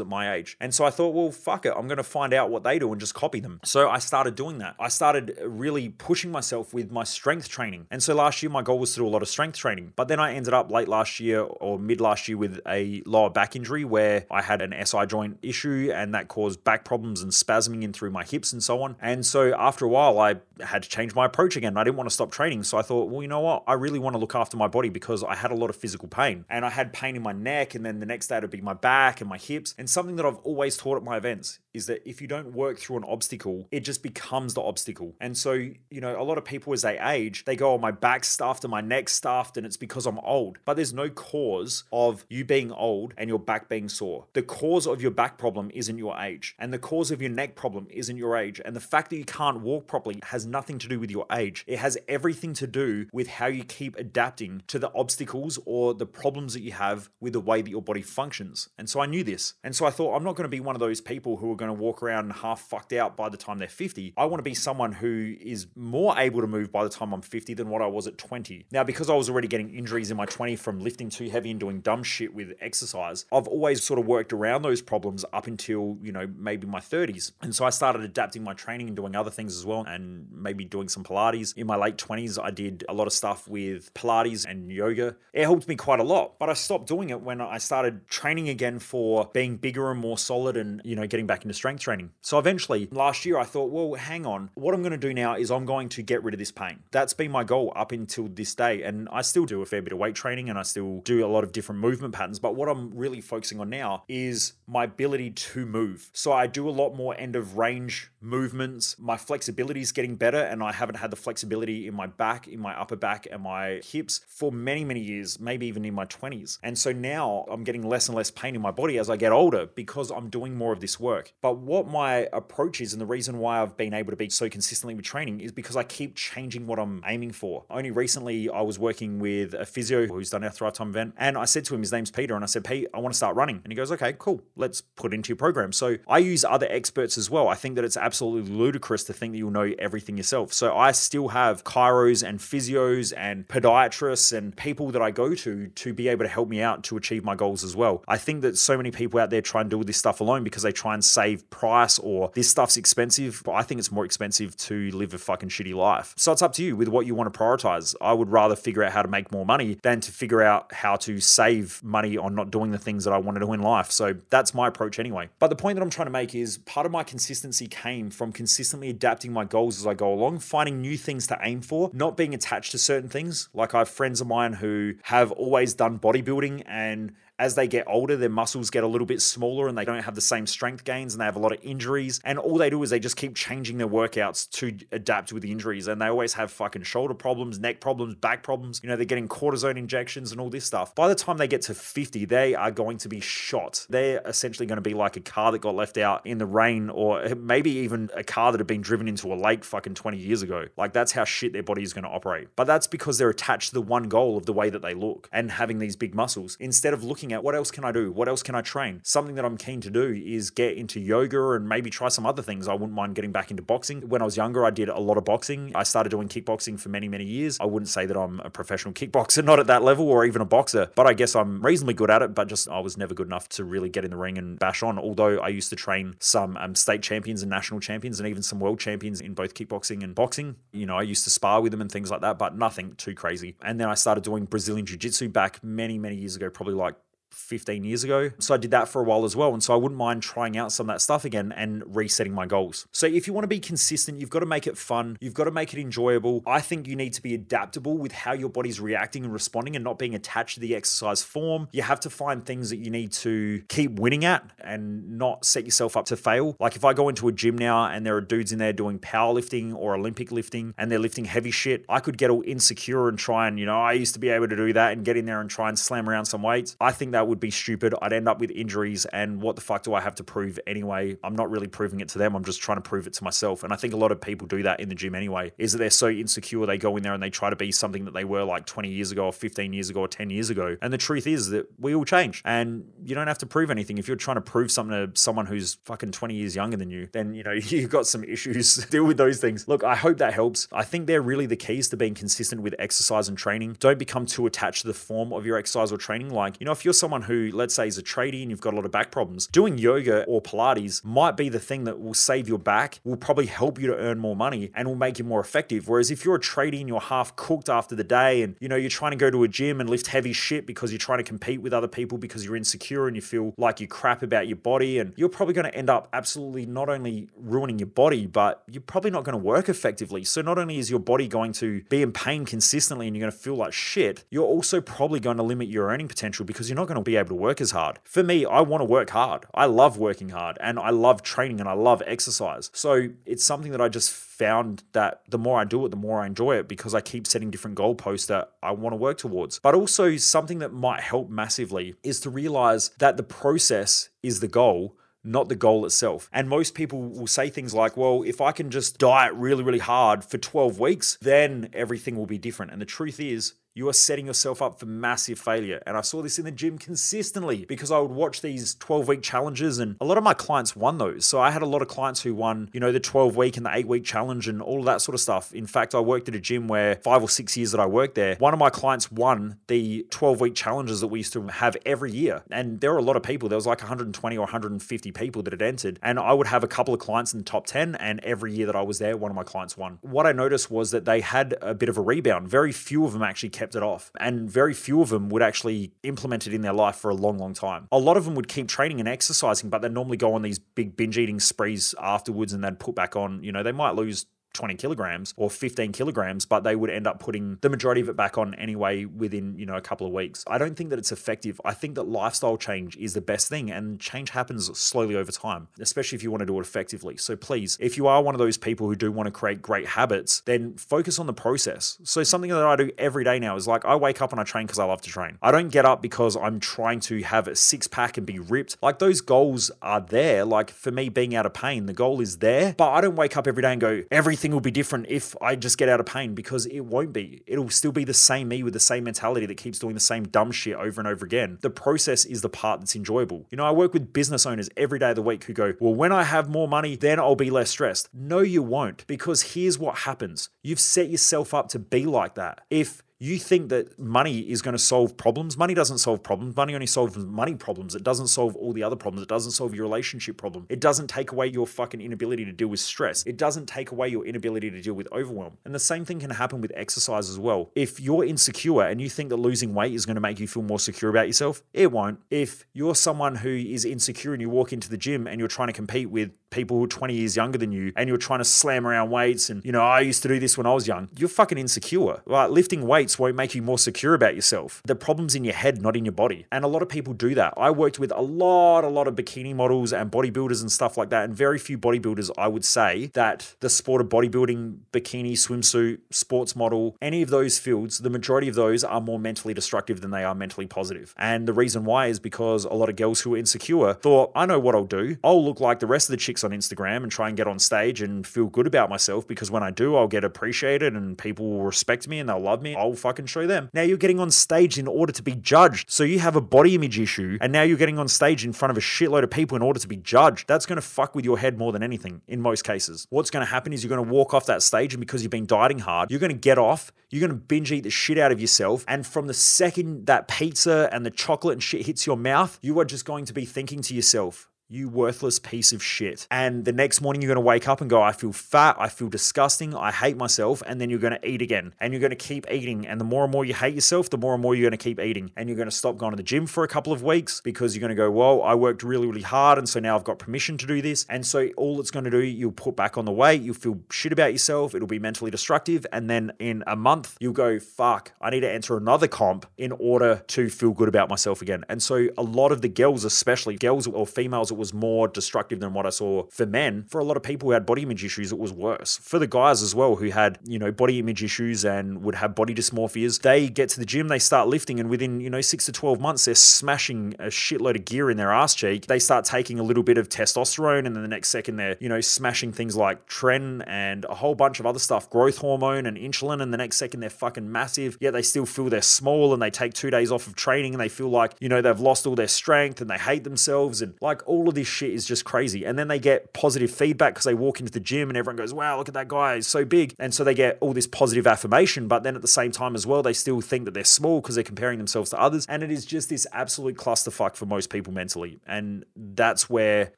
at 0.00 0.06
my 0.06 0.34
age. 0.34 0.56
And 0.60 0.74
so 0.74 0.84
I 0.84 0.90
thought, 0.90 1.14
well, 1.14 1.30
fuck 1.30 1.66
it, 1.66 1.72
I'm 1.76 1.86
going 1.88 1.98
to 1.98 2.02
find 2.02 2.32
out 2.32 2.50
what 2.50 2.62
they 2.62 2.78
do 2.78 2.90
and 2.92 3.00
just 3.00 3.14
copy 3.14 3.40
them. 3.40 3.60
So 3.64 3.88
I 3.88 3.98
started 3.98 4.34
doing 4.34 4.58
that. 4.58 4.74
I 4.78 4.88
started 4.88 5.36
really 5.44 5.88
pushing 5.88 6.30
myself 6.30 6.72
with 6.72 6.90
my 6.90 7.04
strength 7.04 7.48
training. 7.48 7.86
And 7.90 8.02
so 8.02 8.14
last 8.14 8.42
year, 8.42 8.50
my 8.50 8.62
goal 8.62 8.78
was 8.78 8.92
to 8.94 9.00
do 9.00 9.06
a 9.06 9.08
lot 9.08 9.22
of 9.22 9.28
strength 9.28 9.56
training. 9.56 9.92
But 9.96 10.08
then 10.08 10.20
I 10.20 10.34
ended 10.34 10.54
up 10.54 10.70
late 10.70 10.88
last 10.88 11.20
year 11.20 11.40
or 11.40 11.78
mid 11.78 12.00
last 12.00 12.28
year 12.28 12.36
with 12.36 12.60
a 12.66 13.02
lower 13.06 13.30
back 13.30 13.56
injury 13.56 13.84
where 13.84 14.26
I 14.30 14.42
had 14.42 14.62
an 14.62 14.74
SI 14.84 15.06
joint 15.06 15.38
issue 15.42 15.90
and 15.94 16.14
that 16.14 16.28
caused 16.28 16.62
back 16.64 16.84
problems 16.84 17.22
and 17.22 17.32
spasming 17.32 17.82
in 17.82 17.92
through 17.92 18.10
my 18.10 18.24
hips 18.24 18.52
and 18.52 18.62
so 18.62 18.82
on. 18.82 18.96
And 19.00 19.24
so 19.24 19.54
after 19.58 19.84
a 19.84 19.88
while, 19.88 20.14
I 20.20 20.36
had 20.62 20.82
to 20.82 20.88
change 20.88 21.14
my 21.14 21.26
approach 21.26 21.56
again. 21.56 21.76
I 21.76 21.84
didn't 21.84 21.96
want 21.96 22.08
to 22.08 22.14
stop 22.14 22.30
training. 22.30 22.62
So 22.64 22.78
I 22.78 22.82
thought, 22.82 23.08
well, 23.08 23.22
you 23.22 23.28
know 23.28 23.40
what? 23.40 23.64
I 23.66 23.74
really 23.74 23.98
want 23.98 24.14
to 24.14 24.18
look 24.18 24.34
after 24.34 24.56
my 24.56 24.68
body 24.68 24.88
because 24.88 25.24
I 25.24 25.34
had 25.34 25.50
a 25.50 25.54
lot 25.54 25.70
of 25.70 25.76
physical 25.76 26.08
pain 26.08 26.44
and 26.48 26.64
I 26.64 26.70
had 26.70 26.92
pain 26.92 27.16
in 27.16 27.22
my 27.22 27.32
neck. 27.32 27.74
And 27.74 27.84
then 27.84 28.00
the 28.00 28.06
next 28.06 28.28
day 28.28 28.38
it'd 28.38 28.50
be 28.50 28.60
my 28.60 28.74
back 28.74 29.20
and 29.20 29.28
my 29.28 29.38
hips. 29.38 29.74
And 29.78 29.88
something 29.88 30.16
that 30.16 30.26
I've 30.26 30.38
always 30.38 30.76
taught 30.76 30.96
at 30.96 31.02
my 31.02 31.16
events 31.16 31.58
is 31.74 31.86
that 31.86 32.08
if 32.08 32.20
you 32.20 32.26
don't 32.26 32.52
work 32.52 32.78
through 32.78 32.96
an 32.96 33.04
obstacle, 33.04 33.68
it 33.70 33.80
just 33.80 34.02
becomes 34.02 34.54
the 34.54 34.62
obstacle. 34.62 35.14
And 35.20 35.36
so, 35.36 35.52
you 35.52 36.00
know, 36.00 36.20
a 36.20 36.24
lot 36.24 36.38
of 36.38 36.44
people 36.44 36.72
as 36.72 36.82
they 36.82 36.98
age, 36.98 37.44
they 37.44 37.56
go, 37.56 37.74
oh, 37.74 37.78
my 37.78 37.90
back's 37.90 38.28
stuffed 38.28 38.64
and 38.64 38.70
my 38.70 38.80
neck's 38.80 39.14
stuffed 39.14 39.56
and 39.56 39.66
it's 39.66 39.76
because 39.76 40.06
I'm 40.06 40.18
old. 40.20 40.58
But 40.64 40.74
there's 40.74 40.92
no 40.92 41.08
cause 41.08 41.84
of 41.92 42.24
you 42.28 42.44
being 42.44 42.72
old 42.72 43.14
and 43.16 43.28
your 43.28 43.38
back 43.38 43.68
being 43.68 43.88
sore. 43.88 44.26
The 44.32 44.42
cause 44.42 44.86
of 44.86 45.02
your 45.02 45.10
back 45.10 45.38
problem 45.38 45.70
isn't 45.74 45.98
your 45.98 46.16
age. 46.18 46.54
And 46.58 46.72
the 46.72 46.78
cause 46.78 47.10
of 47.10 47.20
your 47.20 47.30
neck 47.30 47.54
problem 47.54 47.86
isn't 47.90 48.16
your 48.16 48.36
age. 48.36 48.60
And 48.64 48.74
the 48.74 48.80
fact 48.80 49.10
that 49.10 49.16
you 49.16 49.24
can't 49.24 49.60
walk 49.60 49.86
properly 49.86 50.20
has 50.24 50.46
nothing 50.46 50.78
to 50.78 50.88
do 50.88 50.98
with 50.98 51.10
your 51.10 51.26
age. 51.32 51.64
It 51.66 51.78
has 51.78 51.98
everything 52.08 52.54
to 52.54 52.66
do 52.66 53.06
with 53.12 53.28
how 53.28 53.46
you 53.46 53.64
keep 53.64 53.96
adapting 53.96 54.62
to 54.68 54.78
the 54.78 54.92
obstacles 54.94 55.58
or 55.64 55.94
the 55.94 56.06
problems 56.06 56.54
that 56.54 56.62
you 56.62 56.72
have 56.72 57.10
with 57.20 57.32
the 57.34 57.40
way 57.40 57.62
that 57.62 57.70
your 57.70 57.82
body 57.82 58.02
functions. 58.02 58.68
And 58.78 58.88
so 58.88 59.00
I 59.00 59.06
knew 59.06 59.24
this. 59.24 59.54
And 59.62 59.74
so 59.74 59.86
I 59.86 59.90
thought, 59.90 60.16
I'm 60.16 60.24
not 60.24 60.36
going 60.36 60.44
to 60.44 60.48
be 60.48 60.60
one 60.60 60.76
of 60.76 60.80
those 60.80 61.00
people 61.00 61.36
who 61.36 61.52
are 61.52 61.56
going 61.60 61.68
to 61.68 61.80
walk 61.80 62.02
around 62.02 62.32
half 62.32 62.60
fucked 62.62 62.92
out 62.92 63.16
by 63.16 63.28
the 63.28 63.36
time 63.36 63.58
they're 63.58 63.68
50. 63.68 64.14
I 64.16 64.24
want 64.24 64.40
to 64.40 64.42
be 64.42 64.54
someone 64.54 64.92
who 64.92 65.36
is 65.40 65.68
more 65.76 66.18
able 66.18 66.40
to 66.40 66.46
move 66.46 66.72
by 66.72 66.82
the 66.82 66.90
time 66.90 67.12
I'm 67.12 67.22
50 67.22 67.54
than 67.54 67.68
what 67.68 67.82
I 67.82 67.86
was 67.86 68.06
at 68.08 68.18
20. 68.18 68.66
Now, 68.72 68.82
because 68.82 69.08
I 69.08 69.14
was 69.14 69.30
already 69.30 69.46
getting 69.46 69.72
injuries 69.74 70.10
in 70.10 70.16
my 70.16 70.26
20 70.26 70.56
from 70.56 70.80
lifting 70.80 71.10
too 71.10 71.28
heavy 71.28 71.50
and 71.50 71.60
doing 71.60 71.80
dumb 71.80 72.02
shit 72.02 72.34
with 72.34 72.54
exercise, 72.60 73.26
I've 73.30 73.46
always 73.46 73.84
sort 73.84 74.00
of 74.00 74.06
worked 74.06 74.32
around 74.32 74.62
those 74.62 74.82
problems 74.82 75.24
up 75.32 75.46
until, 75.46 75.98
you 76.02 76.10
know, 76.10 76.28
maybe 76.36 76.66
my 76.66 76.80
30s. 76.80 77.32
And 77.42 77.54
so 77.54 77.64
I 77.64 77.70
started 77.70 78.02
adapting 78.02 78.42
my 78.42 78.54
training 78.54 78.88
and 78.88 78.96
doing 78.96 79.14
other 79.14 79.30
things 79.30 79.56
as 79.56 79.64
well 79.64 79.84
and 79.86 80.26
maybe 80.32 80.64
doing 80.64 80.88
some 80.88 81.04
Pilates. 81.04 81.56
In 81.56 81.66
my 81.66 81.76
late 81.76 81.96
20s, 81.96 82.42
I 82.42 82.50
did 82.50 82.84
a 82.88 82.94
lot 82.94 83.06
of 83.06 83.12
stuff 83.12 83.46
with 83.46 83.92
Pilates 83.94 84.46
and 84.46 84.70
yoga. 84.70 85.16
It 85.32 85.44
helped 85.44 85.68
me 85.68 85.76
quite 85.76 86.00
a 86.00 86.04
lot, 86.04 86.38
but 86.38 86.48
I 86.48 86.54
stopped 86.54 86.88
doing 86.88 87.10
it 87.10 87.20
when 87.20 87.40
I 87.40 87.58
started 87.58 88.08
training 88.08 88.48
again 88.48 88.78
for 88.78 89.30
being 89.34 89.56
bigger 89.56 89.90
and 89.90 90.00
more 90.00 90.18
solid 90.18 90.56
and, 90.56 90.80
you 90.84 90.96
know, 90.96 91.06
getting 91.06 91.26
back 91.26 91.44
into 91.44 91.49
strength 91.52 91.80
training. 91.80 92.10
So 92.20 92.38
eventually, 92.38 92.88
last 92.90 93.24
year, 93.24 93.38
I 93.38 93.44
thought, 93.44 93.70
well, 93.70 93.94
hang 93.94 94.26
on. 94.26 94.50
What 94.54 94.74
I'm 94.74 94.82
going 94.82 94.92
to 94.92 94.98
do 94.98 95.14
now 95.14 95.34
is 95.34 95.50
I'm 95.50 95.64
going 95.64 95.88
to 95.90 96.02
get 96.02 96.22
rid 96.22 96.34
of 96.34 96.38
this 96.38 96.52
pain. 96.52 96.82
That's 96.90 97.12
been 97.12 97.30
my 97.30 97.44
goal 97.44 97.72
up 97.76 97.92
until 97.92 98.28
this 98.28 98.54
day. 98.54 98.82
And 98.82 99.08
I 99.10 99.22
still 99.22 99.46
do 99.46 99.62
a 99.62 99.66
fair 99.66 99.82
bit 99.82 99.92
of 99.92 99.98
weight 99.98 100.14
training 100.14 100.50
and 100.50 100.58
I 100.58 100.62
still 100.62 101.00
do 101.04 101.24
a 101.24 101.28
lot 101.28 101.44
of 101.44 101.52
different 101.52 101.80
movement 101.80 102.14
patterns. 102.14 102.38
But 102.38 102.54
what 102.54 102.68
I'm 102.68 102.90
really 102.96 103.20
focusing 103.20 103.60
on 103.60 103.70
now 103.70 104.04
is 104.08 104.54
my 104.66 104.84
ability 104.84 105.30
to 105.30 105.66
move. 105.66 106.10
So 106.12 106.32
I 106.32 106.46
do 106.46 106.68
a 106.68 106.70
lot 106.70 106.94
more 106.94 107.14
end 107.18 107.36
of 107.36 107.56
range 107.56 108.10
movements. 108.20 108.96
My 108.98 109.16
flexibility 109.16 109.80
is 109.80 109.92
getting 109.92 110.16
better 110.16 110.38
and 110.38 110.62
I 110.62 110.72
haven't 110.72 110.96
had 110.96 111.10
the 111.10 111.16
flexibility 111.16 111.86
in 111.86 111.94
my 111.94 112.06
back, 112.06 112.48
in 112.48 112.60
my 112.60 112.78
upper 112.78 112.96
back, 112.96 113.26
and 113.30 113.42
my 113.42 113.80
hips 113.84 114.20
for 114.28 114.52
many, 114.52 114.84
many 114.84 115.00
years, 115.00 115.40
maybe 115.40 115.66
even 115.66 115.84
in 115.84 115.94
my 115.94 116.04
20s. 116.06 116.58
And 116.62 116.78
so 116.78 116.92
now 116.92 117.46
I'm 117.50 117.64
getting 117.64 117.88
less 117.88 118.08
and 118.08 118.16
less 118.16 118.30
pain 118.30 118.54
in 118.54 118.62
my 118.62 118.70
body 118.70 118.98
as 118.98 119.10
I 119.10 119.16
get 119.16 119.32
older 119.32 119.66
because 119.66 120.10
I'm 120.10 120.28
doing 120.28 120.54
more 120.54 120.72
of 120.72 120.80
this 120.80 120.98
work. 121.00 121.32
But 121.42 121.56
what 121.58 121.88
my 121.88 122.28
approach 122.32 122.80
is 122.80 122.92
and 122.92 123.00
the 123.00 123.06
reason 123.06 123.38
why 123.38 123.62
I've 123.62 123.76
been 123.76 123.94
able 123.94 124.10
to 124.10 124.16
be 124.16 124.28
so 124.28 124.48
consistently 124.48 124.94
with 124.94 125.04
training 125.04 125.40
is 125.40 125.52
because 125.52 125.74
I 125.74 125.84
keep 125.84 126.14
changing 126.14 126.66
what 126.66 126.78
I'm 126.78 127.02
aiming 127.06 127.32
for. 127.32 127.64
Only 127.70 127.90
recently, 127.90 128.50
I 128.50 128.60
was 128.60 128.78
working 128.78 129.18
with 129.18 129.54
a 129.54 129.64
physio 129.64 130.06
who's 130.06 130.30
done 130.30 130.44
our 130.44 130.50
Thrive 130.50 130.74
Time 130.74 130.90
event, 130.90 131.14
and 131.16 131.38
I 131.38 131.46
said 131.46 131.64
to 131.66 131.74
him, 131.74 131.80
his 131.80 131.92
name's 131.92 132.10
Peter, 132.10 132.34
and 132.34 132.44
I 132.44 132.46
said, 132.46 132.64
Pete, 132.64 132.88
I 132.92 132.98
want 132.98 133.14
to 133.14 133.16
start 133.16 133.36
running. 133.36 133.60
And 133.64 133.72
he 133.72 133.74
goes, 133.74 133.90
okay, 133.92 134.14
cool, 134.18 134.42
let's 134.56 134.82
put 134.82 135.14
into 135.14 135.28
your 135.28 135.36
program. 135.36 135.72
So 135.72 135.96
I 136.06 136.18
use 136.18 136.44
other 136.44 136.66
experts 136.68 137.16
as 137.16 137.30
well. 137.30 137.48
I 137.48 137.54
think 137.54 137.76
that 137.76 137.84
it's 137.84 137.96
absolutely 137.96 138.50
ludicrous 138.50 139.04
to 139.04 139.12
think 139.12 139.32
that 139.32 139.38
you'll 139.38 139.50
know 139.50 139.72
everything 139.78 140.16
yourself. 140.16 140.52
So 140.52 140.76
I 140.76 140.92
still 140.92 141.28
have 141.28 141.64
chiros 141.64 142.26
and 142.26 142.38
physios 142.38 143.14
and 143.16 143.48
podiatrists 143.48 144.36
and 144.36 144.54
people 144.56 144.90
that 144.90 145.00
I 145.00 145.10
go 145.10 145.34
to 145.34 145.68
to 145.68 145.94
be 145.94 146.08
able 146.08 146.24
to 146.24 146.30
help 146.30 146.48
me 146.48 146.60
out 146.60 146.84
to 146.84 146.96
achieve 146.96 147.24
my 147.24 147.34
goals 147.34 147.64
as 147.64 147.74
well. 147.74 148.04
I 148.06 148.18
think 148.18 148.42
that 148.42 148.58
so 148.58 148.76
many 148.76 148.90
people 148.90 149.20
out 149.20 149.30
there 149.30 149.40
try 149.40 149.62
and 149.62 149.70
do 149.70 149.78
all 149.78 149.84
this 149.84 149.96
stuff 149.96 150.20
alone 150.20 150.44
because 150.44 150.62
they 150.62 150.72
try 150.72 150.92
and 150.94 151.04
price 151.36 151.98
or 151.98 152.30
this 152.34 152.48
stuff's 152.48 152.76
expensive. 152.76 153.42
But 153.44 153.52
I 153.52 153.62
think 153.62 153.78
it's 153.78 153.92
more 153.92 154.04
expensive 154.04 154.56
to 154.58 154.90
live 154.90 155.14
a 155.14 155.18
fucking 155.18 155.48
shitty 155.48 155.74
life. 155.74 156.14
So 156.16 156.32
it's 156.32 156.42
up 156.42 156.52
to 156.54 156.62
you 156.62 156.76
with 156.76 156.88
what 156.88 157.06
you 157.06 157.14
want 157.14 157.32
to 157.32 157.38
prioritize. 157.38 157.94
I 158.00 158.12
would 158.12 158.30
rather 158.30 158.56
figure 158.56 158.82
out 158.82 158.92
how 158.92 159.02
to 159.02 159.08
make 159.08 159.32
more 159.32 159.46
money 159.46 159.78
than 159.82 160.00
to 160.00 160.12
figure 160.12 160.42
out 160.42 160.72
how 160.72 160.96
to 160.96 161.20
save 161.20 161.82
money 161.82 162.16
on 162.16 162.34
not 162.34 162.50
doing 162.50 162.70
the 162.70 162.78
things 162.78 163.04
that 163.04 163.12
I 163.12 163.18
want 163.18 163.36
to 163.36 163.44
do 163.44 163.52
in 163.52 163.62
life. 163.62 163.90
So 163.90 164.16
that's 164.30 164.54
my 164.54 164.68
approach 164.68 164.98
anyway. 164.98 165.28
But 165.38 165.48
the 165.48 165.56
point 165.56 165.76
that 165.76 165.82
I'm 165.82 165.90
trying 165.90 166.06
to 166.06 166.12
make 166.12 166.34
is 166.34 166.58
part 166.58 166.86
of 166.86 166.92
my 166.92 167.04
consistency 167.04 167.66
came 167.66 168.10
from 168.10 168.32
consistently 168.32 168.90
adapting 168.90 169.32
my 169.32 169.44
goals 169.44 169.78
as 169.78 169.86
I 169.86 169.94
go 169.94 170.12
along, 170.12 170.40
finding 170.40 170.80
new 170.80 170.96
things 170.96 171.26
to 171.28 171.38
aim 171.42 171.60
for, 171.60 171.90
not 171.92 172.16
being 172.16 172.34
attached 172.34 172.72
to 172.72 172.78
certain 172.78 173.08
things. 173.08 173.48
Like 173.54 173.74
I 173.74 173.78
have 173.78 173.88
friends 173.88 174.20
of 174.20 174.26
mine 174.26 174.54
who 174.54 174.94
have 175.04 175.32
always 175.32 175.74
done 175.74 175.98
bodybuilding 175.98 176.64
and 176.66 177.12
as 177.40 177.54
they 177.54 177.66
get 177.66 177.88
older, 177.88 178.18
their 178.18 178.28
muscles 178.28 178.68
get 178.68 178.84
a 178.84 178.86
little 178.86 179.06
bit 179.06 179.22
smaller 179.22 179.66
and 179.66 179.76
they 179.76 179.86
don't 179.86 180.02
have 180.02 180.14
the 180.14 180.20
same 180.20 180.46
strength 180.46 180.84
gains 180.84 181.14
and 181.14 181.22
they 181.22 181.24
have 181.24 181.36
a 181.36 181.40
lot 181.40 181.52
of 181.52 181.58
injuries. 181.62 182.20
And 182.22 182.38
all 182.38 182.58
they 182.58 182.68
do 182.68 182.82
is 182.82 182.90
they 182.90 183.00
just 183.00 183.16
keep 183.16 183.34
changing 183.34 183.78
their 183.78 183.88
workouts 183.88 184.48
to 184.50 184.76
adapt 184.92 185.32
with 185.32 185.42
the 185.42 185.50
injuries. 185.50 185.88
And 185.88 186.02
they 186.02 186.06
always 186.06 186.34
have 186.34 186.52
fucking 186.52 186.82
shoulder 186.82 187.14
problems, 187.14 187.58
neck 187.58 187.80
problems, 187.80 188.14
back 188.14 188.42
problems. 188.42 188.80
You 188.82 188.90
know, 188.90 188.96
they're 188.96 189.06
getting 189.06 189.26
cortisone 189.26 189.78
injections 189.78 190.32
and 190.32 190.40
all 190.40 190.50
this 190.50 190.66
stuff. 190.66 190.94
By 190.94 191.08
the 191.08 191.14
time 191.14 191.38
they 191.38 191.48
get 191.48 191.62
to 191.62 191.74
50, 191.74 192.26
they 192.26 192.54
are 192.54 192.70
going 192.70 192.98
to 192.98 193.08
be 193.08 193.20
shot. 193.20 193.86
They're 193.88 194.20
essentially 194.26 194.66
going 194.66 194.76
to 194.76 194.82
be 194.82 194.92
like 194.92 195.16
a 195.16 195.20
car 195.20 195.50
that 195.52 195.62
got 195.62 195.74
left 195.74 195.96
out 195.96 196.26
in 196.26 196.36
the 196.36 196.46
rain 196.46 196.90
or 196.90 197.26
maybe 197.36 197.70
even 197.70 198.10
a 198.14 198.22
car 198.22 198.52
that 198.52 198.60
had 198.60 198.66
been 198.66 198.82
driven 198.82 199.08
into 199.08 199.32
a 199.32 199.34
lake 199.34 199.64
fucking 199.64 199.94
20 199.94 200.18
years 200.18 200.42
ago. 200.42 200.66
Like 200.76 200.92
that's 200.92 201.12
how 201.12 201.24
shit 201.24 201.54
their 201.54 201.62
body 201.62 201.84
is 201.84 201.94
going 201.94 202.04
to 202.04 202.10
operate. 202.10 202.48
But 202.54 202.64
that's 202.64 202.86
because 202.86 203.16
they're 203.16 203.30
attached 203.30 203.70
to 203.70 203.74
the 203.74 203.80
one 203.80 204.10
goal 204.10 204.36
of 204.36 204.44
the 204.44 204.52
way 204.52 204.68
that 204.68 204.82
they 204.82 204.92
look 204.92 205.30
and 205.32 205.50
having 205.50 205.78
these 205.78 205.96
big 205.96 206.14
muscles 206.14 206.58
instead 206.60 206.92
of 206.92 207.02
looking 207.02 207.29
looking 207.30 207.38
at 207.38 207.44
what 207.44 207.54
else 207.54 207.70
can 207.70 207.84
I 207.84 207.92
do? 207.92 208.10
What 208.10 208.28
else 208.28 208.42
can 208.42 208.54
I 208.54 208.60
train? 208.60 209.00
Something 209.04 209.36
that 209.36 209.44
I'm 209.44 209.56
keen 209.56 209.80
to 209.82 209.90
do 209.90 210.12
is 210.26 210.50
get 210.50 210.76
into 210.76 210.98
yoga 210.98 211.52
and 211.52 211.68
maybe 211.68 211.90
try 211.90 212.08
some 212.08 212.26
other 212.26 212.42
things. 212.42 212.66
I 212.66 212.72
wouldn't 212.72 212.92
mind 212.92 213.14
getting 213.14 213.30
back 213.32 213.50
into 213.50 213.62
boxing. 213.62 214.08
When 214.08 214.20
I 214.20 214.24
was 214.24 214.36
younger, 214.36 214.64
I 214.64 214.70
did 214.70 214.88
a 214.88 214.98
lot 214.98 215.16
of 215.16 215.24
boxing. 215.24 215.72
I 215.74 215.84
started 215.84 216.10
doing 216.10 216.28
kickboxing 216.28 216.78
for 216.80 216.88
many, 216.88 217.08
many 217.08 217.24
years. 217.24 217.58
I 217.60 217.66
wouldn't 217.66 217.88
say 217.88 218.06
that 218.06 218.16
I'm 218.16 218.40
a 218.40 218.50
professional 218.50 218.94
kickboxer, 218.94 219.44
not 219.50 219.60
at 219.60 219.66
that 219.68 219.82
level 219.82 220.08
or 220.08 220.24
even 220.24 220.42
a 220.42 220.44
boxer, 220.44 220.90
but 220.96 221.06
I 221.06 221.12
guess 221.12 221.36
I'm 221.36 221.62
reasonably 221.64 221.94
good 221.94 222.10
at 222.10 222.22
it, 222.22 222.34
but 222.34 222.48
just 222.48 222.68
I 222.68 222.80
was 222.80 222.96
never 222.96 223.14
good 223.14 223.26
enough 223.26 223.48
to 223.50 223.64
really 223.64 223.88
get 223.88 224.04
in 224.04 224.10
the 224.10 224.16
ring 224.16 224.36
and 224.38 224.58
bash 224.58 224.82
on. 224.82 224.98
Although 224.98 225.38
I 225.38 225.48
used 225.48 225.70
to 225.70 225.76
train 225.76 226.16
some 226.18 226.56
um, 226.56 226.74
state 226.74 227.02
champions 227.02 227.42
and 227.42 227.50
national 227.50 227.80
champions 227.80 228.18
and 228.18 228.28
even 228.28 228.42
some 228.42 228.58
world 228.58 228.80
champions 228.80 229.20
in 229.20 229.34
both 229.34 229.54
kickboxing 229.54 230.02
and 230.02 230.14
boxing. 230.14 230.56
You 230.72 230.86
know, 230.86 230.96
I 230.96 231.02
used 231.02 231.24
to 231.24 231.30
spar 231.30 231.60
with 231.60 231.70
them 231.70 231.80
and 231.80 231.92
things 231.92 232.10
like 232.10 232.22
that, 232.22 232.38
but 232.38 232.56
nothing 232.56 232.94
too 232.96 233.14
crazy. 233.14 233.54
And 233.62 233.78
then 233.78 233.88
I 233.88 233.94
started 233.94 234.24
doing 234.24 234.46
Brazilian 234.46 234.86
Jiu 234.86 234.96
Jitsu 234.96 235.28
back 235.28 235.62
many, 235.62 235.98
many 235.98 236.16
years 236.16 236.34
ago, 236.36 236.50
probably 236.50 236.74
like 236.74 236.94
15 237.30 237.84
years 237.84 238.04
ago. 238.04 238.30
So 238.38 238.54
I 238.54 238.56
did 238.56 238.70
that 238.72 238.88
for 238.88 239.00
a 239.00 239.04
while 239.04 239.24
as 239.24 239.36
well. 239.36 239.52
And 239.52 239.62
so 239.62 239.72
I 239.74 239.76
wouldn't 239.76 239.98
mind 239.98 240.22
trying 240.22 240.56
out 240.56 240.72
some 240.72 240.88
of 240.88 240.94
that 240.94 241.00
stuff 241.00 241.24
again 241.24 241.52
and 241.52 241.82
resetting 241.86 242.32
my 242.32 242.46
goals. 242.46 242.86
So 242.92 243.06
if 243.06 243.26
you 243.26 243.32
want 243.32 243.44
to 243.44 243.48
be 243.48 243.60
consistent, 243.60 244.20
you've 244.20 244.30
got 244.30 244.40
to 244.40 244.46
make 244.46 244.66
it 244.66 244.76
fun. 244.76 245.16
You've 245.20 245.34
got 245.34 245.44
to 245.44 245.50
make 245.50 245.72
it 245.72 245.80
enjoyable. 245.80 246.42
I 246.46 246.60
think 246.60 246.86
you 246.86 246.96
need 246.96 247.12
to 247.14 247.22
be 247.22 247.34
adaptable 247.34 247.96
with 247.96 248.12
how 248.12 248.32
your 248.32 248.48
body's 248.48 248.80
reacting 248.80 249.24
and 249.24 249.32
responding 249.32 249.76
and 249.76 249.84
not 249.84 249.98
being 249.98 250.14
attached 250.14 250.54
to 250.54 250.60
the 250.60 250.74
exercise 250.74 251.22
form. 251.22 251.68
You 251.72 251.82
have 251.82 252.00
to 252.00 252.10
find 252.10 252.44
things 252.44 252.70
that 252.70 252.78
you 252.78 252.90
need 252.90 253.12
to 253.12 253.62
keep 253.68 253.98
winning 253.98 254.24
at 254.24 254.44
and 254.58 255.18
not 255.18 255.44
set 255.44 255.64
yourself 255.64 255.96
up 255.96 256.06
to 256.06 256.16
fail. 256.16 256.56
Like 256.58 256.76
if 256.76 256.84
I 256.84 256.92
go 256.92 257.08
into 257.08 257.28
a 257.28 257.32
gym 257.32 257.56
now 257.56 257.86
and 257.86 258.04
there 258.04 258.16
are 258.16 258.20
dudes 258.20 258.52
in 258.52 258.58
there 258.58 258.72
doing 258.72 258.98
powerlifting 258.98 259.74
or 259.74 259.94
Olympic 259.94 260.32
lifting 260.32 260.74
and 260.78 260.90
they're 260.90 260.98
lifting 260.98 261.24
heavy 261.24 261.50
shit, 261.50 261.84
I 261.88 262.00
could 262.00 262.18
get 262.18 262.30
all 262.30 262.42
insecure 262.46 263.08
and 263.08 263.18
try 263.18 263.48
and, 263.48 263.58
you 263.58 263.66
know, 263.66 263.80
I 263.80 263.92
used 263.92 264.14
to 264.14 264.20
be 264.20 264.28
able 264.28 264.48
to 264.48 264.56
do 264.56 264.72
that 264.72 264.92
and 264.92 265.04
get 265.04 265.16
in 265.16 265.26
there 265.26 265.40
and 265.40 265.48
try 265.50 265.68
and 265.68 265.78
slam 265.78 266.08
around 266.08 266.26
some 266.26 266.42
weights. 266.42 266.76
I 266.80 266.92
think 266.92 267.12
that 267.12 267.19
would 267.26 267.40
be 267.40 267.50
stupid. 267.50 267.94
I'd 268.02 268.12
end 268.12 268.28
up 268.28 268.40
with 268.40 268.50
injuries, 268.50 269.06
and 269.06 269.40
what 269.40 269.56
the 269.56 269.62
fuck 269.62 269.82
do 269.82 269.94
I 269.94 270.00
have 270.00 270.14
to 270.16 270.24
prove 270.24 270.58
anyway? 270.66 271.16
I'm 271.22 271.34
not 271.34 271.50
really 271.50 271.66
proving 271.66 272.00
it 272.00 272.08
to 272.10 272.18
them. 272.18 272.34
I'm 272.34 272.44
just 272.44 272.60
trying 272.60 272.78
to 272.78 272.82
prove 272.82 273.06
it 273.06 273.12
to 273.14 273.24
myself. 273.24 273.62
And 273.62 273.72
I 273.72 273.76
think 273.76 273.94
a 273.94 273.96
lot 273.96 274.12
of 274.12 274.20
people 274.20 274.46
do 274.46 274.62
that 274.62 274.80
in 274.80 274.88
the 274.88 274.94
gym 274.94 275.14
anyway, 275.14 275.52
is 275.58 275.72
that 275.72 275.78
they're 275.78 275.90
so 275.90 276.08
insecure, 276.08 276.66
they 276.66 276.78
go 276.78 276.96
in 276.96 277.02
there 277.02 277.14
and 277.14 277.22
they 277.22 277.30
try 277.30 277.50
to 277.50 277.56
be 277.56 277.72
something 277.72 278.04
that 278.04 278.14
they 278.14 278.24
were 278.24 278.44
like 278.44 278.66
20 278.66 278.88
years 278.88 279.12
ago, 279.12 279.26
or 279.26 279.32
15 279.32 279.72
years 279.72 279.90
ago, 279.90 280.00
or 280.00 280.08
10 280.08 280.30
years 280.30 280.50
ago. 280.50 280.76
And 280.82 280.92
the 280.92 280.98
truth 280.98 281.26
is 281.26 281.50
that 281.50 281.66
we 281.78 281.94
all 281.94 282.04
change, 282.04 282.42
and 282.44 282.84
you 283.04 283.14
don't 283.14 283.26
have 283.26 283.38
to 283.38 283.46
prove 283.46 283.70
anything. 283.70 283.98
If 283.98 284.08
you're 284.08 284.16
trying 284.16 284.36
to 284.36 284.40
prove 284.40 284.70
something 284.70 285.14
to 285.14 285.20
someone 285.20 285.46
who's 285.46 285.74
fucking 285.84 286.12
20 286.12 286.34
years 286.34 286.56
younger 286.56 286.76
than 286.76 286.90
you, 286.90 287.08
then, 287.12 287.34
you 287.34 287.42
know, 287.42 287.52
you've 287.52 287.90
got 287.90 288.06
some 288.06 288.24
issues. 288.24 288.76
Deal 288.90 289.04
with 289.04 289.16
those 289.16 289.40
things. 289.40 289.68
Look, 289.68 289.84
I 289.84 289.96
hope 289.96 290.18
that 290.18 290.34
helps. 290.34 290.68
I 290.72 290.84
think 290.84 291.06
they're 291.06 291.22
really 291.22 291.46
the 291.46 291.56
keys 291.56 291.88
to 291.88 291.96
being 291.96 292.14
consistent 292.14 292.62
with 292.62 292.74
exercise 292.78 293.28
and 293.28 293.36
training. 293.36 293.76
Don't 293.80 293.98
become 293.98 294.26
too 294.26 294.46
attached 294.46 294.82
to 294.82 294.88
the 294.88 294.94
form 294.94 295.32
of 295.32 295.46
your 295.46 295.56
exercise 295.56 295.92
or 295.92 295.96
training. 295.96 296.30
Like, 296.30 296.60
you 296.60 296.64
know, 296.66 296.72
if 296.72 296.84
you're 296.84 296.94
someone 296.94 297.09
who, 297.22 297.50
let's 297.52 297.74
say, 297.74 297.86
is 297.86 297.98
a 297.98 298.02
tradie 298.02 298.42
and 298.42 298.50
you've 298.50 298.60
got 298.60 298.72
a 298.72 298.76
lot 298.76 298.84
of 298.84 298.90
back 298.90 299.10
problems, 299.10 299.46
doing 299.46 299.78
yoga 299.78 300.24
or 300.24 300.40
Pilates 300.40 301.04
might 301.04 301.36
be 301.36 301.48
the 301.48 301.58
thing 301.58 301.84
that 301.84 302.00
will 302.00 302.14
save 302.14 302.48
your 302.48 302.58
back, 302.58 303.00
will 303.04 303.16
probably 303.16 303.46
help 303.46 303.78
you 303.78 303.86
to 303.88 303.96
earn 303.96 304.18
more 304.18 304.36
money 304.36 304.70
and 304.74 304.88
will 304.88 304.94
make 304.94 305.18
you 305.18 305.24
more 305.24 305.40
effective. 305.40 305.88
Whereas 305.88 306.10
if 306.10 306.24
you're 306.24 306.36
a 306.36 306.40
tradie 306.40 306.80
and 306.80 306.88
you're 306.88 307.00
half 307.00 307.36
cooked 307.36 307.68
after 307.68 307.94
the 307.94 308.04
day 308.04 308.42
and, 308.42 308.56
you 308.60 308.68
know, 308.68 308.76
you're 308.76 308.90
trying 308.90 309.12
to 309.12 309.16
go 309.16 309.30
to 309.30 309.42
a 309.42 309.48
gym 309.48 309.80
and 309.80 309.90
lift 309.90 310.06
heavy 310.08 310.32
shit 310.32 310.66
because 310.66 310.92
you're 310.92 310.98
trying 310.98 311.18
to 311.18 311.24
compete 311.24 311.60
with 311.60 311.72
other 311.72 311.88
people 311.88 312.18
because 312.18 312.44
you're 312.44 312.56
insecure 312.56 313.06
and 313.06 313.16
you 313.16 313.22
feel 313.22 313.52
like 313.56 313.80
you 313.80 313.86
crap 313.86 314.22
about 314.22 314.46
your 314.46 314.56
body, 314.56 314.98
and 314.98 315.12
you're 315.16 315.28
probably 315.28 315.54
going 315.54 315.70
to 315.70 315.74
end 315.74 315.90
up 315.90 316.08
absolutely 316.12 316.66
not 316.66 316.88
only 316.88 317.28
ruining 317.36 317.78
your 317.78 317.86
body, 317.86 318.26
but 318.26 318.62
you're 318.70 318.82
probably 318.82 319.10
not 319.10 319.24
going 319.24 319.32
to 319.32 319.42
work 319.42 319.68
effectively. 319.68 320.24
So 320.24 320.42
not 320.42 320.58
only 320.58 320.78
is 320.78 320.90
your 320.90 321.00
body 321.00 321.28
going 321.28 321.52
to 321.54 321.82
be 321.84 322.02
in 322.02 322.12
pain 322.12 322.44
consistently 322.44 323.06
and 323.06 323.16
you're 323.16 323.22
going 323.22 323.32
to 323.32 323.38
feel 323.38 323.56
like 323.56 323.72
shit, 323.72 324.24
you're 324.30 324.46
also 324.46 324.80
probably 324.80 325.20
going 325.20 325.36
to 325.38 325.42
limit 325.42 325.68
your 325.68 325.88
earning 325.88 326.08
potential 326.08 326.44
because 326.44 326.68
you're 326.68 326.76
not 326.76 326.86
going 326.86 326.96
to 326.96 326.99
be 327.04 327.16
able 327.16 327.30
to 327.30 327.34
work 327.34 327.60
as 327.60 327.70
hard. 327.70 327.98
For 328.04 328.22
me, 328.22 328.44
I 328.44 328.60
want 328.60 328.80
to 328.80 328.84
work 328.84 329.10
hard. 329.10 329.46
I 329.54 329.66
love 329.66 329.98
working 329.98 330.30
hard 330.30 330.58
and 330.60 330.78
I 330.78 330.90
love 330.90 331.22
training 331.22 331.60
and 331.60 331.68
I 331.68 331.72
love 331.72 332.02
exercise. 332.06 332.70
So 332.72 333.08
it's 333.26 333.44
something 333.44 333.72
that 333.72 333.80
I 333.80 333.88
just 333.88 334.10
found 334.10 334.84
that 334.92 335.22
the 335.28 335.38
more 335.38 335.60
I 335.60 335.64
do 335.64 335.84
it, 335.84 335.90
the 335.90 335.96
more 335.96 336.22
I 336.22 336.26
enjoy 336.26 336.56
it 336.56 336.68
because 336.68 336.94
I 336.94 337.00
keep 337.00 337.26
setting 337.26 337.50
different 337.50 337.76
goalposts 337.76 338.26
that 338.28 338.52
I 338.62 338.72
want 338.72 338.92
to 338.92 338.96
work 338.96 339.18
towards. 339.18 339.58
But 339.58 339.74
also, 339.74 340.16
something 340.16 340.58
that 340.60 340.72
might 340.72 341.00
help 341.00 341.28
massively 341.28 341.94
is 342.02 342.20
to 342.20 342.30
realize 342.30 342.90
that 342.98 343.16
the 343.16 343.22
process 343.22 344.08
is 344.22 344.40
the 344.40 344.48
goal 344.48 344.96
not 345.22 345.48
the 345.48 345.56
goal 345.56 345.84
itself. 345.84 346.28
And 346.32 346.48
most 346.48 346.74
people 346.74 347.02
will 347.02 347.26
say 347.26 347.50
things 347.50 347.74
like, 347.74 347.96
well, 347.96 348.22
if 348.22 348.40
I 348.40 348.52
can 348.52 348.70
just 348.70 348.98
diet 348.98 349.34
really, 349.34 349.62
really 349.62 349.78
hard 349.78 350.24
for 350.24 350.38
12 350.38 350.78
weeks, 350.78 351.18
then 351.20 351.68
everything 351.72 352.16
will 352.16 352.26
be 352.26 352.38
different. 352.38 352.72
And 352.72 352.80
the 352.80 352.86
truth 352.86 353.20
is, 353.20 353.54
you 353.80 353.88
are 353.88 353.94
setting 353.94 354.26
yourself 354.26 354.60
up 354.60 354.78
for 354.78 354.84
massive 354.84 355.38
failure. 355.38 355.82
And 355.86 355.96
I 355.96 356.02
saw 356.02 356.20
this 356.20 356.38
in 356.38 356.44
the 356.44 356.50
gym 356.50 356.76
consistently 356.76 357.64
because 357.64 357.90
I 357.90 357.98
would 357.98 358.10
watch 358.10 358.42
these 358.42 358.74
12 358.74 359.08
week 359.08 359.22
challenges 359.22 359.78
and 359.78 359.96
a 360.02 360.04
lot 360.04 360.18
of 360.18 360.22
my 360.22 360.34
clients 360.34 360.76
won 360.76 360.98
those. 360.98 361.24
So 361.24 361.40
I 361.40 361.50
had 361.50 361.62
a 361.62 361.66
lot 361.66 361.80
of 361.80 361.88
clients 361.88 362.20
who 362.20 362.34
won, 362.34 362.68
you 362.74 362.78
know, 362.78 362.92
the 362.92 363.00
12 363.00 363.36
week 363.36 363.56
and 363.56 363.64
the 363.64 363.74
eight 363.74 363.88
week 363.88 364.04
challenge 364.04 364.48
and 364.48 364.60
all 364.60 364.82
that 364.82 365.00
sort 365.00 365.14
of 365.14 365.20
stuff. 365.22 365.54
In 365.54 365.66
fact, 365.66 365.94
I 365.94 366.00
worked 366.00 366.28
at 366.28 366.34
a 366.34 366.40
gym 366.40 366.68
where 366.68 366.96
five 366.96 367.22
or 367.22 367.28
six 367.30 367.56
years 367.56 367.72
that 367.72 367.80
I 367.80 367.86
worked 367.86 368.16
there, 368.16 368.36
one 368.36 368.52
of 368.52 368.60
my 368.60 368.68
clients 368.68 369.10
won 369.10 369.56
the 369.68 370.06
12 370.10 370.42
week 370.42 370.54
challenges 370.54 371.00
that 371.00 371.06
we 371.06 371.20
used 371.20 371.32
to 371.32 371.46
have 371.46 371.74
every 371.86 372.12
year. 372.12 372.42
And 372.50 372.82
there 372.82 372.92
were 372.92 372.98
a 372.98 373.02
lot 373.02 373.16
of 373.16 373.22
people. 373.22 373.48
There 373.48 373.56
was 373.56 373.66
like 373.66 373.78
120 373.78 374.36
or 374.36 374.40
150 374.40 375.12
people 375.12 375.42
that 375.44 375.54
had 375.54 375.62
entered. 375.62 375.98
And 376.02 376.18
I 376.18 376.34
would 376.34 376.48
have 376.48 376.62
a 376.62 376.68
couple 376.68 376.92
of 376.92 377.00
clients 377.00 377.32
in 377.32 377.38
the 377.38 377.46
top 377.46 377.64
10. 377.64 377.94
And 377.94 378.20
every 378.24 378.52
year 378.52 378.66
that 378.66 378.76
I 378.76 378.82
was 378.82 378.98
there, 378.98 379.16
one 379.16 379.30
of 379.30 379.36
my 379.36 379.44
clients 379.44 379.78
won. 379.78 380.00
What 380.02 380.26
I 380.26 380.32
noticed 380.32 380.70
was 380.70 380.90
that 380.90 381.06
they 381.06 381.22
had 381.22 381.56
a 381.62 381.72
bit 381.72 381.88
of 381.88 381.96
a 381.96 382.02
rebound. 382.02 382.46
Very 382.46 382.72
few 382.72 383.06
of 383.06 383.14
them 383.14 383.22
actually 383.22 383.48
kept 383.48 383.69
it 383.74 383.82
off. 383.82 384.10
And 384.18 384.50
very 384.50 384.74
few 384.74 385.02
of 385.02 385.08
them 385.08 385.28
would 385.30 385.42
actually 385.42 385.92
implement 386.02 386.46
it 386.46 386.54
in 386.54 386.62
their 386.62 386.72
life 386.72 386.96
for 386.96 387.10
a 387.10 387.14
long, 387.14 387.38
long 387.38 387.54
time. 387.54 387.88
A 387.92 387.98
lot 387.98 388.16
of 388.16 388.24
them 388.24 388.34
would 388.34 388.48
keep 388.48 388.68
training 388.68 389.00
and 389.00 389.08
exercising, 389.08 389.70
but 389.70 389.82
they'd 389.82 389.92
normally 389.92 390.16
go 390.16 390.34
on 390.34 390.42
these 390.42 390.58
big 390.58 390.96
binge 390.96 391.18
eating 391.18 391.40
sprees 391.40 391.94
afterwards 392.00 392.52
and 392.52 392.62
they'd 392.62 392.78
put 392.78 392.94
back 392.94 393.16
on, 393.16 393.42
you 393.42 393.52
know, 393.52 393.62
they 393.62 393.72
might 393.72 393.94
lose 393.94 394.26
20 394.60 394.74
kilograms 394.74 395.32
or 395.38 395.48
15 395.48 395.90
kilograms, 395.92 396.44
but 396.44 396.64
they 396.64 396.76
would 396.76 396.90
end 396.90 397.06
up 397.06 397.18
putting 397.18 397.56
the 397.62 397.70
majority 397.70 398.02
of 398.02 398.10
it 398.10 398.16
back 398.16 398.36
on 398.36 398.54
anyway 398.56 399.06
within, 399.06 399.58
you 399.58 399.64
know, 399.64 399.74
a 399.74 399.80
couple 399.80 400.06
of 400.06 400.12
weeks. 400.12 400.44
I 400.46 400.58
don't 400.58 400.76
think 400.76 400.90
that 400.90 400.98
it's 400.98 401.12
effective. 401.12 401.58
I 401.64 401.72
think 401.72 401.94
that 401.94 402.02
lifestyle 402.02 402.58
change 402.58 402.94
is 402.98 403.14
the 403.14 403.22
best 403.22 403.48
thing 403.48 403.70
and 403.70 403.98
change 403.98 404.30
happens 404.30 404.66
slowly 404.78 405.16
over 405.16 405.32
time, 405.32 405.68
especially 405.80 406.16
if 406.16 406.22
you 406.22 406.30
want 406.30 406.40
to 406.40 406.46
do 406.46 406.58
it 406.58 406.60
effectively. 406.60 407.16
So 407.16 407.36
please, 407.36 407.78
if 407.80 407.96
you 407.96 408.06
are 408.06 408.22
one 408.22 408.34
of 408.34 408.38
those 408.38 408.58
people 408.58 408.86
who 408.86 408.94
do 408.94 409.10
want 409.10 409.28
to 409.28 409.30
create 409.30 409.62
great 409.62 409.86
habits, 409.86 410.42
then 410.44 410.74
focus 410.76 411.18
on 411.18 411.26
the 411.26 411.32
process. 411.32 411.98
So 412.02 412.22
something 412.22 412.50
that 412.50 412.62
I 412.62 412.76
do 412.76 412.90
every 412.98 413.24
day 413.24 413.38
now 413.38 413.56
is 413.56 413.66
like 413.66 413.86
I 413.86 413.96
wake 413.96 414.20
up 414.20 414.30
and 414.30 414.40
I 414.40 414.44
train 414.44 414.66
because 414.66 414.78
I 414.78 414.84
love 414.84 415.00
to 415.02 415.08
train. 415.08 415.38
I 415.40 415.52
don't 415.52 415.70
get 415.70 415.86
up 415.86 416.02
because 416.02 416.36
I'm 416.36 416.60
trying 416.60 417.00
to 417.00 417.22
have 417.22 417.48
a 417.48 417.56
six 417.56 417.88
pack 417.88 418.18
and 418.18 418.26
be 418.26 418.38
ripped. 418.38 418.76
Like 418.82 418.98
those 418.98 419.22
goals 419.22 419.70
are 419.80 420.02
there. 420.02 420.44
Like 420.44 420.70
for 420.70 420.90
me 420.90 421.08
being 421.08 421.34
out 421.34 421.46
of 421.46 421.54
pain, 421.54 421.86
the 421.86 421.94
goal 421.94 422.20
is 422.20 422.38
there, 422.38 422.74
but 422.76 422.90
I 422.90 423.00
don't 423.00 423.16
wake 423.16 423.38
up 423.38 423.46
every 423.46 423.62
day 423.62 423.72
and 423.72 423.80
go, 423.80 424.02
everything 424.10 424.49
everything 424.50 424.56
will 424.56 424.60
be 424.60 424.70
different 424.70 425.06
if 425.08 425.36
I 425.40 425.56
just 425.56 425.78
get 425.78 425.88
out 425.88 426.00
of 426.00 426.06
pain 426.06 426.34
because 426.34 426.66
it 426.66 426.80
won't 426.80 427.12
be. 427.12 427.42
It'll 427.46 427.70
still 427.70 427.92
be 427.92 428.04
the 428.04 428.14
same 428.14 428.48
me 428.48 428.62
with 428.62 428.72
the 428.72 428.80
same 428.80 429.04
mentality 429.04 429.46
that 429.46 429.56
keeps 429.56 429.78
doing 429.78 429.94
the 429.94 430.00
same 430.00 430.24
dumb 430.24 430.50
shit 430.50 430.76
over 430.76 431.00
and 431.00 431.06
over 431.06 431.24
again. 431.24 431.58
The 431.60 431.70
process 431.70 432.24
is 432.24 432.42
the 432.42 432.48
part 432.48 432.80
that's 432.80 432.96
enjoyable. 432.96 433.46
You 433.50 433.56
know, 433.56 433.66
I 433.66 433.70
work 433.70 433.92
with 433.92 434.12
business 434.12 434.46
owners 434.46 434.68
every 434.76 434.98
day 434.98 435.10
of 435.10 435.16
the 435.16 435.22
week 435.22 435.44
who 435.44 435.52
go, 435.52 435.74
Well, 435.80 435.94
when 435.94 436.12
I 436.12 436.24
have 436.24 436.48
more 436.48 436.68
money, 436.68 436.96
then 436.96 437.18
I'll 437.18 437.36
be 437.36 437.50
less 437.50 437.70
stressed. 437.70 438.08
No, 438.12 438.40
you 438.40 438.62
won't, 438.62 439.06
because 439.06 439.54
here's 439.54 439.78
what 439.78 439.98
happens 439.98 440.48
you've 440.62 440.80
set 440.80 441.08
yourself 441.08 441.54
up 441.54 441.68
to 441.68 441.78
be 441.78 442.04
like 442.04 442.34
that. 442.34 442.62
If 442.70 443.02
you 443.22 443.38
think 443.38 443.68
that 443.68 443.98
money 443.98 444.40
is 444.40 444.62
going 444.62 444.72
to 444.72 444.78
solve 444.78 445.14
problems. 445.14 445.58
Money 445.58 445.74
doesn't 445.74 445.98
solve 445.98 446.22
problems. 446.22 446.56
Money 446.56 446.74
only 446.74 446.86
solves 446.86 447.18
money 447.18 447.54
problems. 447.54 447.94
It 447.94 448.02
doesn't 448.02 448.28
solve 448.28 448.56
all 448.56 448.72
the 448.72 448.82
other 448.82 448.96
problems. 448.96 449.22
It 449.22 449.28
doesn't 449.28 449.52
solve 449.52 449.74
your 449.74 449.82
relationship 449.82 450.38
problem. 450.38 450.64
It 450.70 450.80
doesn't 450.80 451.08
take 451.08 451.30
away 451.30 451.48
your 451.48 451.66
fucking 451.66 452.00
inability 452.00 452.46
to 452.46 452.52
deal 452.52 452.68
with 452.68 452.80
stress. 452.80 453.22
It 453.26 453.36
doesn't 453.36 453.66
take 453.66 453.90
away 453.90 454.08
your 454.08 454.24
inability 454.24 454.70
to 454.70 454.80
deal 454.80 454.94
with 454.94 455.06
overwhelm. 455.12 455.58
And 455.66 455.74
the 455.74 455.78
same 455.78 456.06
thing 456.06 456.18
can 456.18 456.30
happen 456.30 456.62
with 456.62 456.72
exercise 456.74 457.28
as 457.28 457.38
well. 457.38 457.70
If 457.74 458.00
you're 458.00 458.24
insecure 458.24 458.84
and 458.84 459.02
you 459.02 459.10
think 459.10 459.28
that 459.28 459.36
losing 459.36 459.74
weight 459.74 459.92
is 459.92 460.06
going 460.06 460.14
to 460.14 460.20
make 460.22 460.40
you 460.40 460.48
feel 460.48 460.62
more 460.62 460.80
secure 460.80 461.10
about 461.10 461.26
yourself, 461.26 461.62
it 461.74 461.92
won't. 461.92 462.20
If 462.30 462.64
you're 462.72 462.94
someone 462.94 463.34
who 463.34 463.50
is 463.50 463.84
insecure 463.84 464.32
and 464.32 464.40
you 464.40 464.48
walk 464.48 464.72
into 464.72 464.88
the 464.88 464.96
gym 464.96 465.26
and 465.26 465.38
you're 465.38 465.48
trying 465.48 465.68
to 465.68 465.74
compete 465.74 466.08
with 466.08 466.32
people 466.50 466.78
who 466.78 466.84
are 466.84 466.88
20 466.88 467.14
years 467.14 467.36
younger 467.36 467.58
than 467.58 467.72
you 467.72 467.92
and 467.96 468.08
you're 468.08 468.18
trying 468.18 468.40
to 468.40 468.44
slam 468.44 468.86
around 468.86 469.10
weights 469.10 469.50
and, 469.50 469.64
you 469.64 469.72
know, 469.72 469.82
I 469.82 470.00
used 470.00 470.22
to 470.22 470.28
do 470.28 470.38
this 470.38 470.58
when 470.58 470.66
I 470.66 470.74
was 470.74 470.86
young, 470.86 471.08
you're 471.16 471.28
fucking 471.28 471.58
insecure. 471.58 472.22
Like 472.26 472.50
lifting 472.50 472.86
weights 472.86 473.18
won't 473.18 473.36
make 473.36 473.54
you 473.54 473.62
more 473.62 473.78
secure 473.78 474.14
about 474.14 474.34
yourself. 474.34 474.82
The 474.84 474.94
problem's 474.94 475.34
in 475.34 475.44
your 475.44 475.54
head, 475.54 475.80
not 475.80 475.96
in 475.96 476.04
your 476.04 476.12
body. 476.12 476.46
And 476.52 476.64
a 476.64 476.68
lot 476.68 476.82
of 476.82 476.88
people 476.88 477.14
do 477.14 477.34
that. 477.34 477.54
I 477.56 477.70
worked 477.70 477.98
with 477.98 478.12
a 478.14 478.20
lot, 478.20 478.84
a 478.84 478.88
lot 478.88 479.08
of 479.08 479.14
bikini 479.14 479.54
models 479.54 479.92
and 479.92 480.10
bodybuilders 480.10 480.60
and 480.60 480.70
stuff 480.70 480.96
like 480.96 481.10
that. 481.10 481.24
And 481.24 481.34
very 481.34 481.58
few 481.58 481.78
bodybuilders, 481.78 482.30
I 482.36 482.48
would 482.48 482.64
say, 482.64 483.10
that 483.14 483.54
the 483.60 483.70
sport 483.70 484.00
of 484.00 484.08
bodybuilding, 484.08 484.78
bikini, 484.92 485.32
swimsuit, 485.32 485.98
sports 486.10 486.56
model, 486.56 486.96
any 487.00 487.22
of 487.22 487.30
those 487.30 487.58
fields, 487.58 487.98
the 487.98 488.10
majority 488.10 488.48
of 488.48 488.54
those 488.54 488.84
are 488.84 489.00
more 489.00 489.18
mentally 489.18 489.54
destructive 489.54 490.00
than 490.00 490.10
they 490.10 490.24
are 490.24 490.34
mentally 490.34 490.66
positive. 490.66 491.14
And 491.16 491.46
the 491.46 491.52
reason 491.52 491.84
why 491.84 492.06
is 492.06 492.18
because 492.18 492.64
a 492.64 492.74
lot 492.74 492.88
of 492.88 492.96
girls 492.96 493.20
who 493.20 493.34
are 493.34 493.38
insecure 493.38 493.94
thought, 493.94 494.32
I 494.34 494.46
know 494.46 494.58
what 494.58 494.74
I'll 494.74 494.84
do. 494.84 495.16
I'll 495.22 495.44
look 495.44 495.60
like 495.60 495.80
the 495.80 495.86
rest 495.86 496.08
of 496.08 496.12
the 496.12 496.16
chicks 496.16 496.39
on 496.44 496.50
Instagram 496.50 497.02
and 497.02 497.10
try 497.10 497.28
and 497.28 497.36
get 497.36 497.46
on 497.46 497.58
stage 497.58 498.02
and 498.02 498.26
feel 498.26 498.46
good 498.46 498.66
about 498.66 498.90
myself 498.90 499.26
because 499.26 499.50
when 499.50 499.62
I 499.62 499.70
do, 499.70 499.96
I'll 499.96 500.08
get 500.08 500.24
appreciated 500.24 500.94
and 500.94 501.16
people 501.16 501.50
will 501.50 501.62
respect 501.62 502.08
me 502.08 502.18
and 502.18 502.28
they'll 502.28 502.40
love 502.40 502.62
me. 502.62 502.74
I'll 502.74 502.94
fucking 502.94 503.26
show 503.26 503.46
them. 503.46 503.70
Now 503.72 503.82
you're 503.82 503.96
getting 503.96 504.20
on 504.20 504.30
stage 504.30 504.78
in 504.78 504.86
order 504.86 505.12
to 505.12 505.22
be 505.22 505.34
judged. 505.34 505.90
So 505.90 506.04
you 506.04 506.18
have 506.18 506.36
a 506.36 506.40
body 506.40 506.74
image 506.74 506.98
issue 506.98 507.38
and 507.40 507.52
now 507.52 507.62
you're 507.62 507.78
getting 507.78 507.98
on 507.98 508.08
stage 508.08 508.44
in 508.44 508.52
front 508.52 508.70
of 508.70 508.76
a 508.76 508.80
shitload 508.80 509.24
of 509.24 509.30
people 509.30 509.56
in 509.56 509.62
order 509.62 509.80
to 509.80 509.88
be 509.88 509.96
judged. 509.96 510.48
That's 510.48 510.66
going 510.66 510.76
to 510.76 510.82
fuck 510.82 511.14
with 511.14 511.24
your 511.24 511.38
head 511.38 511.58
more 511.58 511.72
than 511.72 511.82
anything 511.82 512.22
in 512.28 512.40
most 512.40 512.62
cases. 512.62 513.06
What's 513.10 513.30
going 513.30 513.44
to 513.44 513.50
happen 513.50 513.72
is 513.72 513.82
you're 513.82 513.94
going 513.94 514.04
to 514.04 514.12
walk 514.12 514.34
off 514.34 514.46
that 514.46 514.62
stage 514.62 514.94
and 514.94 515.00
because 515.00 515.22
you've 515.22 515.30
been 515.30 515.46
dieting 515.46 515.80
hard, 515.80 516.10
you're 516.10 516.20
going 516.20 516.32
to 516.32 516.38
get 516.38 516.58
off, 516.58 516.92
you're 517.10 517.20
going 517.20 517.30
to 517.30 517.36
binge 517.36 517.72
eat 517.72 517.82
the 517.82 517.90
shit 517.90 518.18
out 518.18 518.32
of 518.32 518.40
yourself. 518.40 518.84
And 518.86 519.06
from 519.06 519.26
the 519.26 519.34
second 519.34 520.06
that 520.06 520.28
pizza 520.28 520.88
and 520.92 521.04
the 521.04 521.10
chocolate 521.10 521.54
and 521.54 521.62
shit 521.62 521.86
hits 521.86 522.06
your 522.06 522.16
mouth, 522.16 522.58
you 522.62 522.78
are 522.80 522.84
just 522.84 523.04
going 523.04 523.24
to 523.26 523.32
be 523.32 523.44
thinking 523.44 523.82
to 523.82 523.94
yourself, 523.94 524.48
you 524.70 524.88
worthless 524.88 525.40
piece 525.40 525.72
of 525.72 525.82
shit. 525.82 526.28
And 526.30 526.64
the 526.64 526.72
next 526.72 527.00
morning, 527.00 527.20
you're 527.20 527.28
going 527.28 527.42
to 527.42 527.46
wake 527.46 527.66
up 527.66 527.80
and 527.80 527.90
go, 527.90 528.00
I 528.00 528.12
feel 528.12 528.32
fat. 528.32 528.76
I 528.78 528.88
feel 528.88 529.08
disgusting. 529.08 529.74
I 529.74 529.90
hate 529.90 530.16
myself. 530.16 530.62
And 530.64 530.80
then 530.80 530.88
you're 530.88 531.00
going 531.00 531.12
to 531.12 531.28
eat 531.28 531.42
again. 531.42 531.74
And 531.80 531.92
you're 531.92 532.00
going 532.00 532.10
to 532.10 532.16
keep 532.16 532.48
eating. 532.48 532.86
And 532.86 533.00
the 533.00 533.04
more 533.04 533.24
and 533.24 533.32
more 533.32 533.44
you 533.44 533.52
hate 533.52 533.74
yourself, 533.74 534.10
the 534.10 534.16
more 534.16 534.32
and 534.32 534.40
more 534.40 534.54
you're 534.54 534.70
going 534.70 534.78
to 534.78 534.82
keep 534.82 535.00
eating. 535.00 535.32
And 535.36 535.48
you're 535.48 535.56
going 535.56 535.68
to 535.68 535.74
stop 535.74 535.98
going 535.98 536.12
to 536.12 536.16
the 536.16 536.22
gym 536.22 536.46
for 536.46 536.62
a 536.62 536.68
couple 536.68 536.92
of 536.92 537.02
weeks 537.02 537.40
because 537.40 537.74
you're 537.74 537.80
going 537.80 537.88
to 537.88 537.96
go, 537.96 538.10
Well, 538.10 538.42
I 538.42 538.54
worked 538.54 538.84
really, 538.84 539.08
really 539.08 539.22
hard. 539.22 539.58
And 539.58 539.68
so 539.68 539.80
now 539.80 539.96
I've 539.96 540.04
got 540.04 540.20
permission 540.20 540.56
to 540.58 540.66
do 540.66 540.80
this. 540.80 541.04
And 541.08 541.26
so 541.26 541.48
all 541.56 541.80
it's 541.80 541.90
going 541.90 542.04
to 542.04 542.10
do, 542.10 542.20
you'll 542.20 542.52
put 542.52 542.76
back 542.76 542.96
on 542.96 543.04
the 543.04 543.12
weight. 543.12 543.42
You'll 543.42 543.54
feel 543.54 543.80
shit 543.90 544.12
about 544.12 544.30
yourself. 544.32 544.76
It'll 544.76 544.86
be 544.86 545.00
mentally 545.00 545.32
destructive. 545.32 545.84
And 545.92 546.08
then 546.08 546.32
in 546.38 546.62
a 546.68 546.76
month, 546.76 547.16
you'll 547.18 547.32
go, 547.32 547.58
Fuck, 547.58 548.12
I 548.20 548.30
need 548.30 548.40
to 548.40 548.50
enter 548.50 548.76
another 548.76 549.08
comp 549.08 549.46
in 549.58 549.72
order 549.72 550.22
to 550.28 550.48
feel 550.48 550.70
good 550.70 550.88
about 550.88 551.08
myself 551.08 551.42
again. 551.42 551.64
And 551.68 551.82
so 551.82 552.06
a 552.16 552.22
lot 552.22 552.52
of 552.52 552.62
the 552.62 552.68
girls, 552.68 553.04
especially 553.04 553.56
girls 553.56 553.88
or 553.88 554.06
females, 554.06 554.52
was 554.60 554.72
more 554.72 555.08
destructive 555.08 555.58
than 555.58 555.72
what 555.72 555.86
I 555.86 555.90
saw 555.90 556.26
for 556.30 556.46
men. 556.46 556.84
For 556.88 557.00
a 557.00 557.04
lot 557.04 557.16
of 557.16 557.24
people 557.24 557.48
who 557.48 557.52
had 557.52 557.66
body 557.66 557.82
image 557.82 558.04
issues, 558.04 558.30
it 558.30 558.38
was 558.38 558.52
worse. 558.52 558.98
For 559.02 559.18
the 559.18 559.26
guys 559.26 559.62
as 559.62 559.74
well 559.74 559.96
who 559.96 560.10
had, 560.10 560.38
you 560.44 560.58
know, 560.58 560.70
body 560.70 561.00
image 561.00 561.24
issues 561.24 561.64
and 561.64 562.02
would 562.02 562.14
have 562.14 562.34
body 562.34 562.54
dysmorphias, 562.54 563.22
they 563.22 563.48
get 563.48 563.70
to 563.70 563.80
the 563.80 563.86
gym, 563.86 564.06
they 564.08 564.18
start 564.18 564.46
lifting, 564.46 564.78
and 564.78 564.88
within, 564.88 565.20
you 565.20 565.30
know, 565.30 565.40
six 565.40 565.66
to 565.66 565.72
12 565.72 566.00
months, 566.00 566.26
they're 566.26 566.34
smashing 566.34 567.14
a 567.18 567.26
shitload 567.26 567.76
of 567.76 567.84
gear 567.84 568.10
in 568.10 568.16
their 568.16 568.32
ass 568.32 568.54
cheek. 568.54 568.86
They 568.86 568.98
start 568.98 569.24
taking 569.24 569.58
a 569.58 569.62
little 569.62 569.82
bit 569.82 569.98
of 569.98 570.08
testosterone, 570.08 570.86
and 570.86 570.94
then 570.94 571.02
the 571.02 571.08
next 571.08 571.30
second, 571.30 571.56
they're, 571.56 571.76
you 571.80 571.88
know, 571.88 572.00
smashing 572.00 572.52
things 572.52 572.76
like 572.76 573.08
tren 573.08 573.64
and 573.66 574.04
a 574.04 574.14
whole 574.14 574.34
bunch 574.34 574.60
of 574.60 574.66
other 574.66 574.78
stuff, 574.78 575.08
growth 575.10 575.38
hormone 575.38 575.86
and 575.86 575.96
insulin, 575.96 576.42
and 576.42 576.52
the 576.52 576.58
next 576.58 576.76
second, 576.76 577.00
they're 577.00 577.10
fucking 577.10 577.50
massive. 577.50 577.96
Yet 578.00 578.12
they 578.12 578.22
still 578.22 578.46
feel 578.46 578.68
they're 578.68 578.82
small 578.82 579.32
and 579.32 579.42
they 579.42 579.50
take 579.50 579.72
two 579.72 579.90
days 579.90 580.12
off 580.12 580.26
of 580.26 580.36
training 580.36 580.74
and 580.74 580.80
they 580.80 580.88
feel 580.88 581.08
like, 581.08 581.34
you 581.40 581.48
know, 581.48 581.62
they've 581.62 581.80
lost 581.80 582.06
all 582.06 582.14
their 582.14 582.28
strength 582.28 582.80
and 582.80 582.90
they 582.90 582.98
hate 582.98 583.24
themselves. 583.24 583.80
And 583.82 583.94
like 584.00 584.26
all 584.26 584.48
of 584.50 584.54
this 584.54 584.68
shit 584.68 584.92
is 584.92 585.06
just 585.06 585.24
crazy. 585.24 585.64
And 585.64 585.78
then 585.78 585.88
they 585.88 585.98
get 585.98 586.32
positive 586.32 586.70
feedback 586.70 587.14
because 587.14 587.24
they 587.24 587.34
walk 587.34 587.60
into 587.60 587.72
the 587.72 587.80
gym 587.80 588.10
and 588.10 588.16
everyone 588.16 588.36
goes, 588.36 588.52
wow, 588.52 588.76
look 588.76 588.88
at 588.88 588.94
that 588.94 589.08
guy, 589.08 589.36
he's 589.36 589.46
so 589.46 589.64
big. 589.64 589.94
And 589.98 590.12
so 590.12 590.22
they 590.22 590.34
get 590.34 590.58
all 590.60 590.72
this 590.72 590.86
positive 590.86 591.26
affirmation. 591.26 591.88
But 591.88 592.02
then 592.02 592.14
at 592.14 592.22
the 592.22 592.28
same 592.28 592.52
time 592.52 592.74
as 592.74 592.86
well, 592.86 593.02
they 593.02 593.12
still 593.12 593.40
think 593.40 593.64
that 593.64 593.74
they're 593.74 593.84
small 593.84 594.20
because 594.20 594.34
they're 594.34 594.44
comparing 594.44 594.78
themselves 594.78 595.10
to 595.10 595.20
others. 595.20 595.46
And 595.48 595.62
it 595.62 595.70
is 595.70 595.84
just 595.86 596.08
this 596.10 596.26
absolute 596.32 596.76
clusterfuck 596.76 597.36
for 597.36 597.46
most 597.46 597.70
people 597.70 597.92
mentally. 597.92 598.40
And 598.46 598.84
that's 598.94 599.48
where 599.48 599.92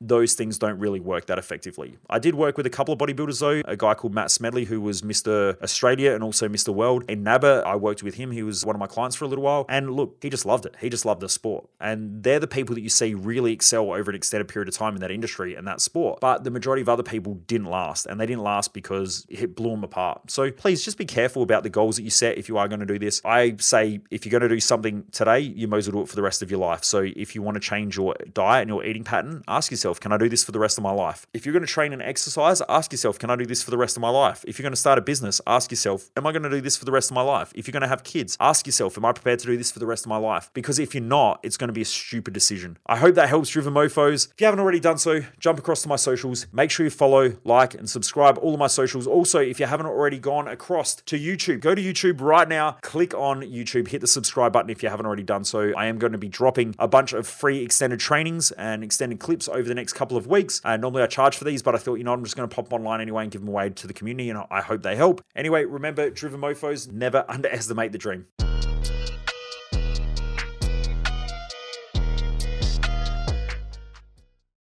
those 0.01 0.35
things 0.35 0.59
don't 0.59 0.79
really 0.79 1.01
work 1.01 1.27
that 1.27 1.39
effectively. 1.39 1.99
I 2.09 2.19
did 2.19 2.35
work 2.35 2.57
with 2.57 2.67
a 2.67 2.71
couple 2.71 2.93
of 2.93 3.01
bodybuilders 3.01 3.41
though, 3.41 3.63
a 3.65 3.77
guy 3.77 3.95
called 3.95 4.15
Matt 4.15 4.31
Smedley, 4.31 4.65
who 4.65 4.81
was 4.81 5.03
Mr. 5.03 5.61
Australia 5.63 6.13
and 6.13 6.23
also 6.23 6.49
Mr. 6.49 6.73
World. 6.73 7.05
In 7.09 7.25
NABBA, 7.25 7.65
I 7.65 7.77
worked 7.77 8.03
with 8.03 8.15
him. 8.15 8.31
He 8.31 8.43
was 8.43 8.65
one 8.65 8.77
of 8.77 8.81
my 8.81 8.87
clients 8.87 9.17
for 9.17 9.25
a 9.25 9.29
little 9.29 9.45
while. 9.45 9.67
And 9.69 9.91
look, 9.91 10.19
he 10.21 10.31
just 10.31 10.47
loved 10.47 10.67
it. 10.67 10.77
He 10.81 10.89
just 10.89 11.05
loved 11.05 11.21
the 11.21 11.29
sport. 11.29 11.69
And 11.81 12.23
they're 12.23 12.41
the 12.41 12.47
people 12.47 12.75
that 12.75 12.83
you 12.83 12.89
see 12.89 13.15
really 13.15 13.53
excel 13.53 13.93
over 13.93 14.11
an 14.11 14.17
extended 14.17 14.42
period 14.45 14.69
of 14.69 14.75
time 14.75 14.95
in 14.95 15.01
that 15.01 15.11
industry 15.11 15.55
and 15.55 15.67
that 15.67 15.81
sport. 15.81 16.21
But 16.21 16.45
the 16.45 16.51
majority 16.51 16.83
of 16.83 16.89
other 16.89 17.03
people 17.03 17.35
didn't 17.47 17.69
last, 17.69 18.07
and 18.07 18.21
they 18.21 18.27
didn't 18.27 18.43
last 18.43 18.73
because 18.75 19.27
it 19.29 19.55
blew 19.57 19.71
them 19.71 19.85
apart. 19.85 20.31
So 20.31 20.51
please 20.51 20.85
just 20.85 20.99
be 20.99 21.05
careful 21.05 21.43
about 21.43 21.63
the 21.63 21.71
goals 21.71 21.97
that 21.97 22.03
you 22.03 22.11
set 22.11 22.39
if 22.39 22.49
you 22.49 22.59
are 22.59 22.69
going 22.69 22.81
to 22.81 22.87
do 22.87 22.99
this. 22.99 23.21
I 23.25 23.57
say 23.59 24.01
if 24.11 24.25
you're 24.25 24.31
going 24.31 24.49
to 24.49 24.55
do 24.55 24.61
something 24.61 25.05
today, 25.13 25.41
you 25.41 25.69
may 25.69 25.79
as 25.79 25.89
well 25.89 26.01
do 26.01 26.05
it 26.05 26.09
for 26.09 26.17
the 26.17 26.23
rest 26.23 26.43
of 26.43 26.51
your 26.51 26.61
life. 26.61 26.85
So 26.85 27.01
if 27.17 27.35
you 27.35 27.43
want 27.43 27.57
to 27.57 27.61
change 27.61 27.97
your 27.97 28.15
diet 28.33 28.63
and 28.63 28.69
your 28.69 28.85
eating 28.85 29.05
pattern, 29.05 29.43
ask 29.49 29.71
yourself, 29.71 30.01
can 30.01 30.13
I 30.13 30.19
do 30.19 30.29
this 30.29 30.45
for 30.45 30.53
the 30.53 30.59
rest 30.59 30.79
of 30.79 30.85
my 30.85 30.93
life? 30.93 31.27
If 31.33 31.47
you're 31.47 31.53
going 31.53 31.67
to 31.67 31.73
train 31.73 31.93
and 31.93 32.03
exercise, 32.03 32.63
ask 32.69 32.93
yourself, 32.93 33.19
can 33.19 33.31
I 33.31 33.37
do 33.37 33.47
this 33.47 33.63
for 33.63 33.71
the 33.71 33.79
rest 33.79 33.97
of 33.97 34.01
my 34.01 34.11
life? 34.11 34.45
If 34.47 34.59
you're 34.59 34.65
going 34.65 34.73
to 34.73 34.77
start 34.77 34.99
a 34.99 35.03
business, 35.03 35.41
ask 35.47 35.71
yourself, 35.71 36.11
am 36.17 36.27
I 36.27 36.33
going 36.33 36.43
to 36.43 36.51
do 36.51 36.61
this 36.61 36.77
for 36.77 36.85
the 36.85 36.93
rest 36.93 37.11
of 37.11 37.15
my 37.15 37.23
life? 37.23 37.53
If 37.55 37.67
you're 37.67 37.73
going 37.73 37.83
to 37.83 37.89
have 37.89 38.05
kids, 38.05 38.37
ask 38.41 38.67
yourself, 38.67 38.97
am 38.97 39.05
I 39.05 39.13
prepared 39.13 39.39
to 39.41 39.47
do 39.47 39.57
this 39.57 39.71
for 39.71 39.79
the 39.79 39.87
rest 39.87 40.05
of 40.05 40.09
my 40.09 40.17
life? 40.17 40.51
Because 40.55 40.79
if 40.79 40.95
you're 40.95 41.03
not, 41.03 41.41
it's 41.43 41.57
going 41.57 41.69
to 41.69 41.75
be 41.75 41.83
a 41.83 41.87
stupid 41.87 42.35
decision. 42.35 42.79
I 42.87 42.97
hope 42.97 43.15
that 43.15 43.29
helps 43.29 43.51
Driven 43.51 43.75
Mofos. 43.75 44.32
If 44.33 44.41
you 44.41 44.47
haven't 44.47 44.61
already 44.61 44.81
done 44.81 44.97
so, 44.97 45.21
jump 45.39 45.59
across 45.59 45.83
to 45.83 45.89
my 45.89 45.97
socials. 45.97 46.47
Make 46.53 46.71
sure 46.71 46.85
you 46.85 46.91
follow, 46.91 47.37
like, 47.45 47.75
and 47.75 47.89
subscribe 47.89 48.39
all 48.39 48.55
of 48.55 48.59
my 48.59 48.67
socials. 48.67 49.07
Also, 49.07 49.41
if 49.41 49.61
you 49.61 49.67
haven't 49.67 49.85
already 49.85 50.19
gone 50.19 50.49
across 50.49 50.95
to 50.95 51.19
YouTube, 51.19 51.61
go 51.61 51.75
to 51.75 51.83
YouTube 51.83 52.23
right 52.23 52.49
now, 52.49 52.79
click 52.81 53.13
on 53.13 53.43
YouTube, 53.43 53.89
hit 53.89 54.01
the 54.01 54.07
subscribe 54.07 54.51
button 54.51 54.71
if 54.71 54.83
you 54.83 54.89
haven't 54.89 55.05
already 55.05 55.23
done 55.23 55.45
so. 55.45 55.75
I 55.77 55.85
am 55.85 55.99
going 55.99 56.13
to 56.13 56.19
be 56.19 56.31
dropping 56.31 56.75
a 56.79 56.89
bunch 56.89 57.13
of 57.13 57.27
free 57.27 57.59
extended 57.59 58.01
trainings 58.01 58.53
and 58.53 58.83
extended 58.83 59.21
clips 59.21 59.49
over 59.49 59.65
the 59.65 59.75
next 59.75 59.93
couple 59.93 60.17
of 60.17 60.27
weeks. 60.27 60.63
Uh, 60.65 60.79
normally 60.79 61.03
I 61.03 61.09
charge 61.09 61.37
for 61.37 61.45
these, 61.45 61.63
but 61.63 61.75
I 61.75 61.79
thought, 61.79 61.97
you 61.97 62.05
know, 62.05 62.15
I'm 62.15 62.25
just 62.25 62.35
going 62.35 62.49
to 62.49 62.55
pop 62.55 62.73
online 62.73 63.03
anyway 63.03 63.25
and 63.25 63.31
give 63.31 63.43
them 63.43 63.49
away 63.49 63.69
to 63.69 63.87
the 63.87 63.93
community, 63.93 64.31
and 64.31 64.43
I 64.51 64.63
hope 64.63 64.83
they 64.83 64.97
help. 64.97 65.23
Anyway, 65.37 65.67
remember, 65.67 66.09
Driven 66.09 66.41
Mofos, 66.41 66.91
never 66.91 67.27
underestimate 67.29 67.93
the 67.93 67.99
dream. 67.99 68.29